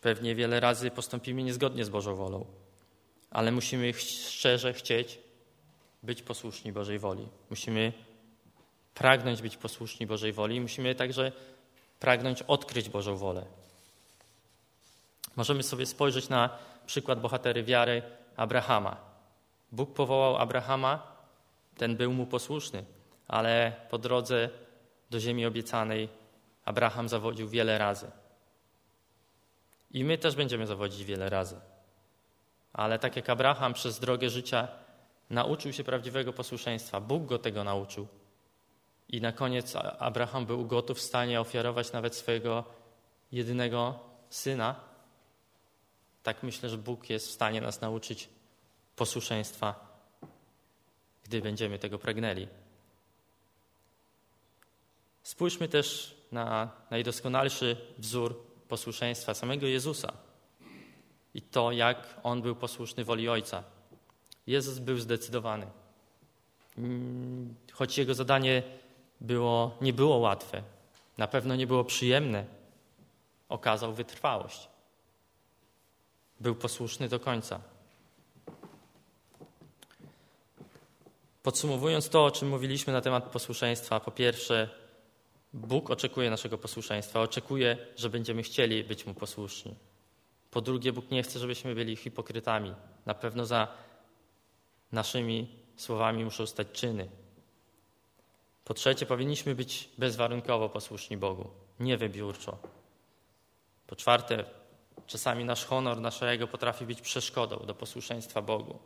Pewnie 0.02 0.36
wiele 0.36 0.60
razy 0.60 0.92
postąpimy 0.92 1.44
niezgodnie 1.44 1.86
z 1.86 1.90
Bożą 1.90 2.16
wolą, 2.16 2.46
ale 3.32 3.52
musimy 3.52 3.94
szczerze 3.94 4.74
chcieć 4.74 5.20
być 6.04 6.22
posłuszni 6.22 6.74
Bożej 6.74 7.00
woli. 7.00 7.28
Musimy 7.50 7.94
pragnąć 8.94 9.42
być 9.42 9.58
posłuszni 9.58 10.08
Bożej 10.08 10.34
woli, 10.34 10.62
musimy 10.62 10.96
także 10.96 11.32
pragnąć 12.00 12.42
odkryć 12.42 12.90
Bożą 12.90 13.18
wolę. 13.18 13.46
Możemy 15.36 15.64
sobie 15.64 15.86
spojrzeć 15.86 16.30
na 16.30 16.50
przykład 16.86 17.22
bohatery 17.22 17.64
wiary 17.64 18.02
Abrahama. 18.36 18.98
Bóg 19.72 19.94
powołał 19.94 20.38
Abrahama, 20.38 21.16
ten 21.78 21.96
był 21.96 22.14
mu 22.14 22.26
posłuszny, 22.26 22.86
ale 23.28 23.72
po 23.90 23.98
drodze 23.98 24.50
do 25.10 25.20
ziemi 25.20 25.46
obiecanej 25.46 26.10
Abraham 26.66 27.10
zawodził 27.10 27.50
wiele 27.50 27.78
razy. 27.78 28.12
I 29.92 30.04
my 30.04 30.18
też 30.18 30.36
będziemy 30.36 30.68
zawodzić 30.68 31.04
wiele 31.04 31.30
razy. 31.30 31.60
Ale 32.74 33.00
tak 33.00 33.16
jak 33.16 33.30
Abraham 33.30 33.74
przez 33.74 34.00
drogę 34.00 34.30
życia 34.30 34.68
nauczył 35.30 35.74
się 35.74 35.84
prawdziwego 35.84 36.34
posłuszeństwa, 36.34 37.02
Bóg 37.02 37.26
go 37.26 37.40
tego 37.40 37.64
nauczył. 37.64 38.08
I 39.10 39.22
na 39.22 39.32
koniec 39.32 39.76
Abraham 40.00 40.46
był 40.46 40.66
gotów 40.66 40.98
w 40.98 41.02
stanie 41.02 41.42
ofiarować 41.42 41.92
nawet 41.92 42.16
swojego 42.16 42.64
jedynego 43.32 44.00
syna. 44.30 44.76
Tak 46.26 46.44
myślę, 46.44 46.70
że 46.70 46.78
Bóg 46.78 47.10
jest 47.10 47.28
w 47.28 47.32
stanie 47.32 47.62
nas 47.62 47.82
nauczyć 47.82 48.30
posłuszeństwa, 48.96 49.76
gdy 51.24 51.42
będziemy 51.42 51.80
tego 51.80 52.00
pragnęli. 52.00 52.48
Spójrzmy 55.24 55.68
też 55.68 56.16
na 56.32 56.72
najdoskonalszy 56.90 57.78
wzór 57.98 58.44
posłuszeństwa 58.68 59.34
samego 59.34 59.68
Jezusa 59.68 60.14
i 61.34 61.42
to, 61.42 61.72
jak 61.72 62.20
on 62.24 62.42
był 62.42 62.56
posłuszny 62.56 63.04
woli 63.04 63.30
Ojca. 63.30 63.64
Jezus 64.48 64.80
był 64.80 64.98
zdecydowany. 64.98 65.68
Choć 67.72 67.98
jego 67.98 68.14
zadanie 68.14 68.64
było, 69.22 69.78
nie 69.82 69.94
było 69.94 70.18
łatwe, 70.18 70.64
na 71.18 71.28
pewno 71.28 71.56
nie 71.56 71.68
było 71.68 71.84
przyjemne, 71.84 72.46
okazał 73.50 73.94
wytrwałość. 73.94 74.75
Był 76.40 76.56
posłuszny 76.56 77.10
do 77.10 77.20
końca. 77.20 77.62
Podsumowując 81.44 82.10
to, 82.10 82.26
o 82.26 82.32
czym 82.32 82.50
mówiliśmy 82.50 82.94
na 82.94 83.02
temat 83.02 83.24
posłuszeństwa, 83.24 84.00
po 84.00 84.12
pierwsze, 84.12 84.70
Bóg 85.54 85.90
oczekuje 85.90 86.30
naszego 86.30 86.58
posłuszeństwa, 86.58 87.22
oczekuje, 87.22 87.78
że 87.96 88.10
będziemy 88.10 88.44
chcieli 88.44 88.84
być 88.84 89.06
Mu 89.06 89.14
posłuszni. 89.14 89.76
Po 90.52 90.62
drugie, 90.62 90.94
Bóg 90.94 91.12
nie 91.12 91.24
chce, 91.24 91.40
żebyśmy 91.40 91.76
byli 91.76 91.96
hipokrytami. 91.96 92.74
Na 93.06 93.14
pewno 93.14 93.46
za 93.46 93.68
naszymi 94.92 95.50
słowami 95.76 96.24
muszą 96.24 96.46
stać 96.46 96.68
czyny. 96.72 97.10
Po 98.66 98.74
trzecie, 98.74 99.06
powinniśmy 99.06 99.56
być 99.56 99.90
bezwarunkowo 99.98 100.70
posłuszni 100.70 101.18
Bogu, 101.18 101.50
nie 101.80 101.98
wybiórczo. 101.98 102.58
Po 103.88 103.96
czwarte, 103.96 104.44
czasami 105.08 105.46
nasz 105.46 105.66
honor, 105.66 106.02
nasze 106.02 106.30
ego 106.30 106.48
potrafi 106.48 106.86
być 106.86 107.02
przeszkodą 107.02 107.58
do 107.66 107.76
posłuszeństwa 107.76 108.42
Bogu. 108.42 108.80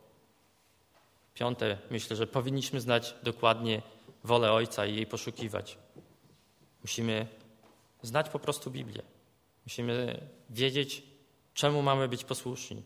Piąte, 1.34 1.78
myślę, 1.90 2.16
że 2.16 2.26
powinniśmy 2.26 2.80
znać 2.80 3.14
dokładnie 3.22 3.82
wolę 4.24 4.52
Ojca 4.52 4.86
i 4.86 4.94
jej 4.94 5.06
poszukiwać. 5.06 5.78
Musimy 6.82 7.26
znać 8.02 8.28
po 8.28 8.38
prostu 8.38 8.70
Biblię. 8.70 9.02
Musimy 9.66 10.26
wiedzieć, 10.50 11.02
czemu 11.54 11.82
mamy 11.82 12.08
być 12.08 12.24
posłuszni. 12.24 12.82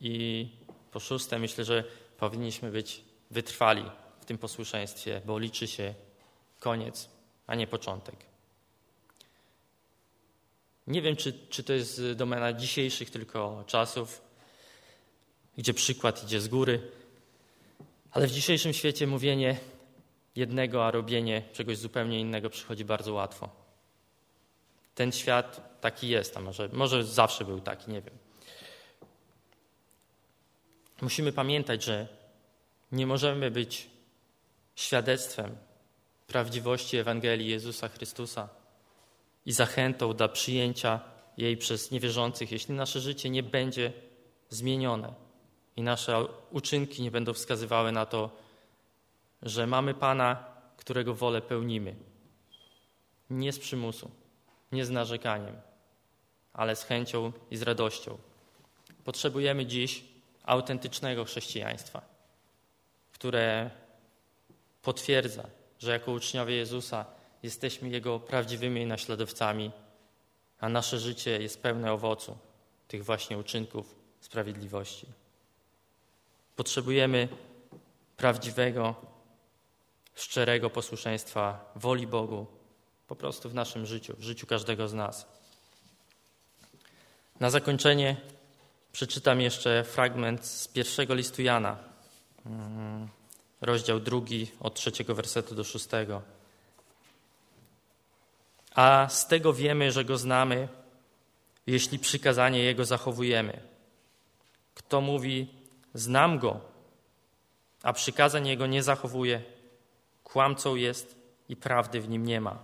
I 0.00 0.48
po 0.90 1.00
szóste, 1.00 1.38
myślę, 1.38 1.64
że 1.64 1.84
powinniśmy 2.18 2.70
być 2.70 3.04
wytrwali 3.30 3.84
w 4.20 4.24
tym 4.24 4.38
posłuszeństwie, 4.38 5.22
bo 5.24 5.38
liczy 5.38 5.68
się 5.68 5.94
koniec, 6.58 7.08
a 7.46 7.54
nie 7.54 7.66
początek. 7.66 8.29
Nie 10.90 11.02
wiem, 11.02 11.16
czy, 11.16 11.32
czy 11.48 11.62
to 11.62 11.72
jest 11.72 12.02
domena 12.12 12.52
dzisiejszych 12.52 13.10
tylko 13.10 13.64
czasów, 13.66 14.22
gdzie 15.58 15.74
przykład 15.74 16.24
idzie 16.24 16.40
z 16.40 16.48
góry, 16.48 16.90
ale 18.10 18.26
w 18.26 18.30
dzisiejszym 18.30 18.72
świecie 18.72 19.06
mówienie 19.06 19.60
jednego, 20.36 20.86
a 20.86 20.90
robienie 20.90 21.42
czegoś 21.52 21.78
zupełnie 21.78 22.20
innego 22.20 22.50
przychodzi 22.50 22.84
bardzo 22.84 23.12
łatwo. 23.12 23.48
Ten 24.94 25.12
świat 25.12 25.80
taki 25.80 26.08
jest, 26.08 26.36
a 26.36 26.40
może, 26.40 26.68
może 26.72 27.04
zawsze 27.04 27.44
był 27.44 27.60
taki, 27.60 27.90
nie 27.90 28.02
wiem. 28.02 28.14
Musimy 31.00 31.32
pamiętać, 31.32 31.84
że 31.84 32.08
nie 32.92 33.06
możemy 33.06 33.50
być 33.50 33.86
świadectwem 34.74 35.56
prawdziwości 36.26 36.96
Ewangelii 36.96 37.48
Jezusa 37.48 37.88
Chrystusa 37.88 38.59
i 39.46 39.52
zachętą 39.52 40.14
dla 40.14 40.28
przyjęcia 40.28 41.00
jej 41.36 41.56
przez 41.56 41.90
niewierzących, 41.90 42.52
jeśli 42.52 42.74
nasze 42.74 43.00
życie 43.00 43.30
nie 43.30 43.42
będzie 43.42 43.92
zmienione 44.48 45.14
i 45.76 45.82
nasze 45.82 46.24
uczynki 46.50 47.02
nie 47.02 47.10
będą 47.10 47.32
wskazywały 47.32 47.92
na 47.92 48.06
to, 48.06 48.30
że 49.42 49.66
mamy 49.66 49.94
Pana, 49.94 50.44
którego 50.76 51.14
wolę 51.14 51.42
pełnimy. 51.42 51.94
Nie 53.30 53.52
z 53.52 53.58
przymusu, 53.58 54.10
nie 54.72 54.84
z 54.84 54.90
narzekaniem, 54.90 55.56
ale 56.52 56.76
z 56.76 56.84
chęcią 56.84 57.32
i 57.50 57.56
z 57.56 57.62
radością. 57.62 58.18
Potrzebujemy 59.04 59.66
dziś 59.66 60.04
autentycznego 60.42 61.24
chrześcijaństwa, 61.24 62.02
które 63.12 63.70
potwierdza, 64.82 65.46
że 65.78 65.90
jako 65.90 66.12
uczniowie 66.12 66.56
Jezusa 66.56 67.06
jesteśmy 67.42 67.88
Jego 67.88 68.20
prawdziwymi 68.20 68.86
naśladowcami, 68.86 69.70
a 70.60 70.68
nasze 70.68 70.98
życie 70.98 71.42
jest 71.42 71.62
pełne 71.62 71.92
owocu 71.92 72.38
tych 72.88 73.04
właśnie 73.04 73.38
uczynków 73.38 73.94
sprawiedliwości. 74.20 75.06
Potrzebujemy 76.56 77.28
prawdziwego, 78.16 78.94
szczerego 80.14 80.70
posłuszeństwa 80.70 81.72
woli 81.76 82.06
Bogu 82.06 82.46
po 83.08 83.16
prostu 83.16 83.50
w 83.50 83.54
naszym 83.54 83.86
życiu, 83.86 84.16
w 84.18 84.22
życiu 84.22 84.46
każdego 84.46 84.88
z 84.88 84.94
nas. 84.94 85.26
Na 87.40 87.50
zakończenie 87.50 88.16
przeczytam 88.92 89.40
jeszcze 89.40 89.84
fragment 89.84 90.46
z 90.46 90.68
pierwszego 90.68 91.14
listu 91.14 91.42
Jana, 91.42 91.76
mm, 92.46 93.08
rozdział 93.60 94.00
drugi, 94.00 94.50
od 94.60 94.74
trzeciego 94.74 95.14
wersetu 95.14 95.54
do 95.54 95.64
szóstego. 95.64 96.22
A 98.74 99.08
z 99.10 99.26
tego 99.26 99.52
wiemy, 99.52 99.92
że 99.92 100.04
go 100.04 100.18
znamy, 100.18 100.68
jeśli 101.66 101.98
przykazanie 101.98 102.62
jego 102.62 102.84
zachowujemy. 102.84 103.60
Kto 104.74 105.00
mówi, 105.00 105.48
znam 105.94 106.38
go, 106.38 106.60
a 107.82 107.92
przykazań 107.92 108.48
jego 108.48 108.66
nie 108.66 108.82
zachowuje, 108.82 109.42
kłamcą 110.24 110.74
jest 110.74 111.16
i 111.48 111.56
prawdy 111.56 112.00
w 112.00 112.08
nim 112.08 112.26
nie 112.26 112.40
ma. 112.40 112.58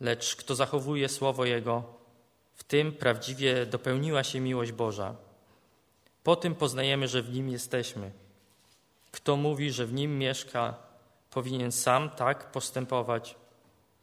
Lecz 0.00 0.36
kto 0.36 0.54
zachowuje 0.54 1.08
słowo 1.08 1.44
jego, 1.44 1.82
w 2.54 2.64
tym 2.64 2.92
prawdziwie 2.92 3.66
dopełniła 3.66 4.24
się 4.24 4.40
miłość 4.40 4.72
Boża. 4.72 5.14
Po 6.24 6.36
tym 6.36 6.54
poznajemy, 6.54 7.08
że 7.08 7.22
w 7.22 7.32
nim 7.32 7.48
jesteśmy. 7.48 8.10
Kto 9.10 9.36
mówi, 9.36 9.72
że 9.72 9.86
w 9.86 9.92
nim 9.92 10.18
mieszka, 10.18 10.74
powinien 11.30 11.72
sam 11.72 12.10
tak 12.10 12.52
postępować, 12.52 13.34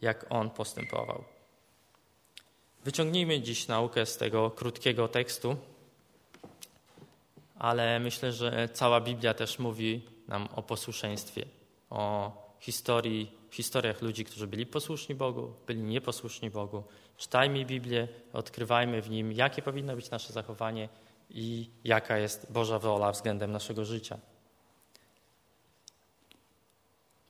jak 0.01 0.25
on 0.29 0.49
postępował. 0.49 1.23
Wyciągnijmy 2.83 3.41
dziś 3.41 3.67
naukę 3.67 4.05
z 4.05 4.17
tego 4.17 4.51
krótkiego 4.51 5.07
tekstu, 5.07 5.57
ale 7.59 7.99
myślę, 7.99 8.31
że 8.31 8.69
cała 8.73 9.01
Biblia 9.01 9.33
też 9.33 9.59
mówi 9.59 10.01
nam 10.27 10.47
o 10.55 10.63
posłuszeństwie, 10.63 11.45
o 11.89 12.31
historii, 12.59 13.31
historiach 13.51 14.01
ludzi, 14.01 14.25
którzy 14.25 14.47
byli 14.47 14.65
posłuszni 14.65 15.15
Bogu, 15.15 15.53
byli 15.67 15.83
nieposłuszni 15.83 16.49
Bogu. 16.49 16.83
Czytajmy 17.17 17.65
Biblię, 17.65 18.07
odkrywajmy 18.33 19.01
w 19.01 19.09
nim, 19.09 19.31
jakie 19.31 19.61
powinno 19.61 19.95
być 19.95 20.09
nasze 20.09 20.33
zachowanie 20.33 20.89
i 21.29 21.69
jaka 21.83 22.17
jest 22.17 22.51
Boża 22.51 22.79
wola 22.79 23.11
względem 23.11 23.51
naszego 23.51 23.85
życia. 23.85 24.17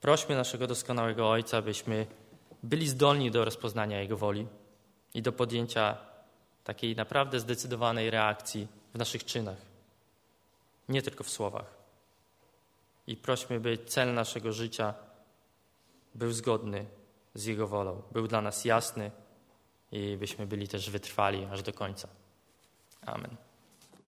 Prośmy 0.01 0.36
naszego 0.36 0.68
doskonałego 0.68 1.30
Ojca, 1.30 1.61
byśmy 1.61 2.07
byli 2.66 2.88
zdolni 2.88 3.32
do 3.32 3.45
rozpoznania 3.45 4.01
Jego 4.01 4.18
woli 4.18 4.47
i 5.13 5.22
do 5.22 5.32
podjęcia 5.32 5.97
takiej 6.63 6.95
naprawdę 6.95 7.39
zdecydowanej 7.39 8.09
reakcji 8.09 8.68
w 8.93 8.97
naszych 8.97 9.26
czynach, 9.26 9.57
nie 10.89 11.01
tylko 11.01 11.24
w 11.24 11.30
słowach. 11.30 11.76
I 13.07 13.18
prośmy, 13.18 13.59
by 13.59 13.78
cel 13.78 14.13
naszego 14.13 14.51
życia 14.51 14.93
był 16.16 16.32
zgodny 16.32 16.86
z 17.34 17.45
Jego 17.45 17.68
wolą, 17.68 18.01
był 18.11 18.28
dla 18.28 18.41
nas 18.41 18.66
jasny 18.66 19.11
i 19.91 20.18
byśmy 20.18 20.47
byli 20.47 20.68
też 20.68 20.89
wytrwali 20.89 21.45
aż 21.45 21.61
do 21.61 21.74
końca. 21.74 22.07
Amen. 23.05 23.44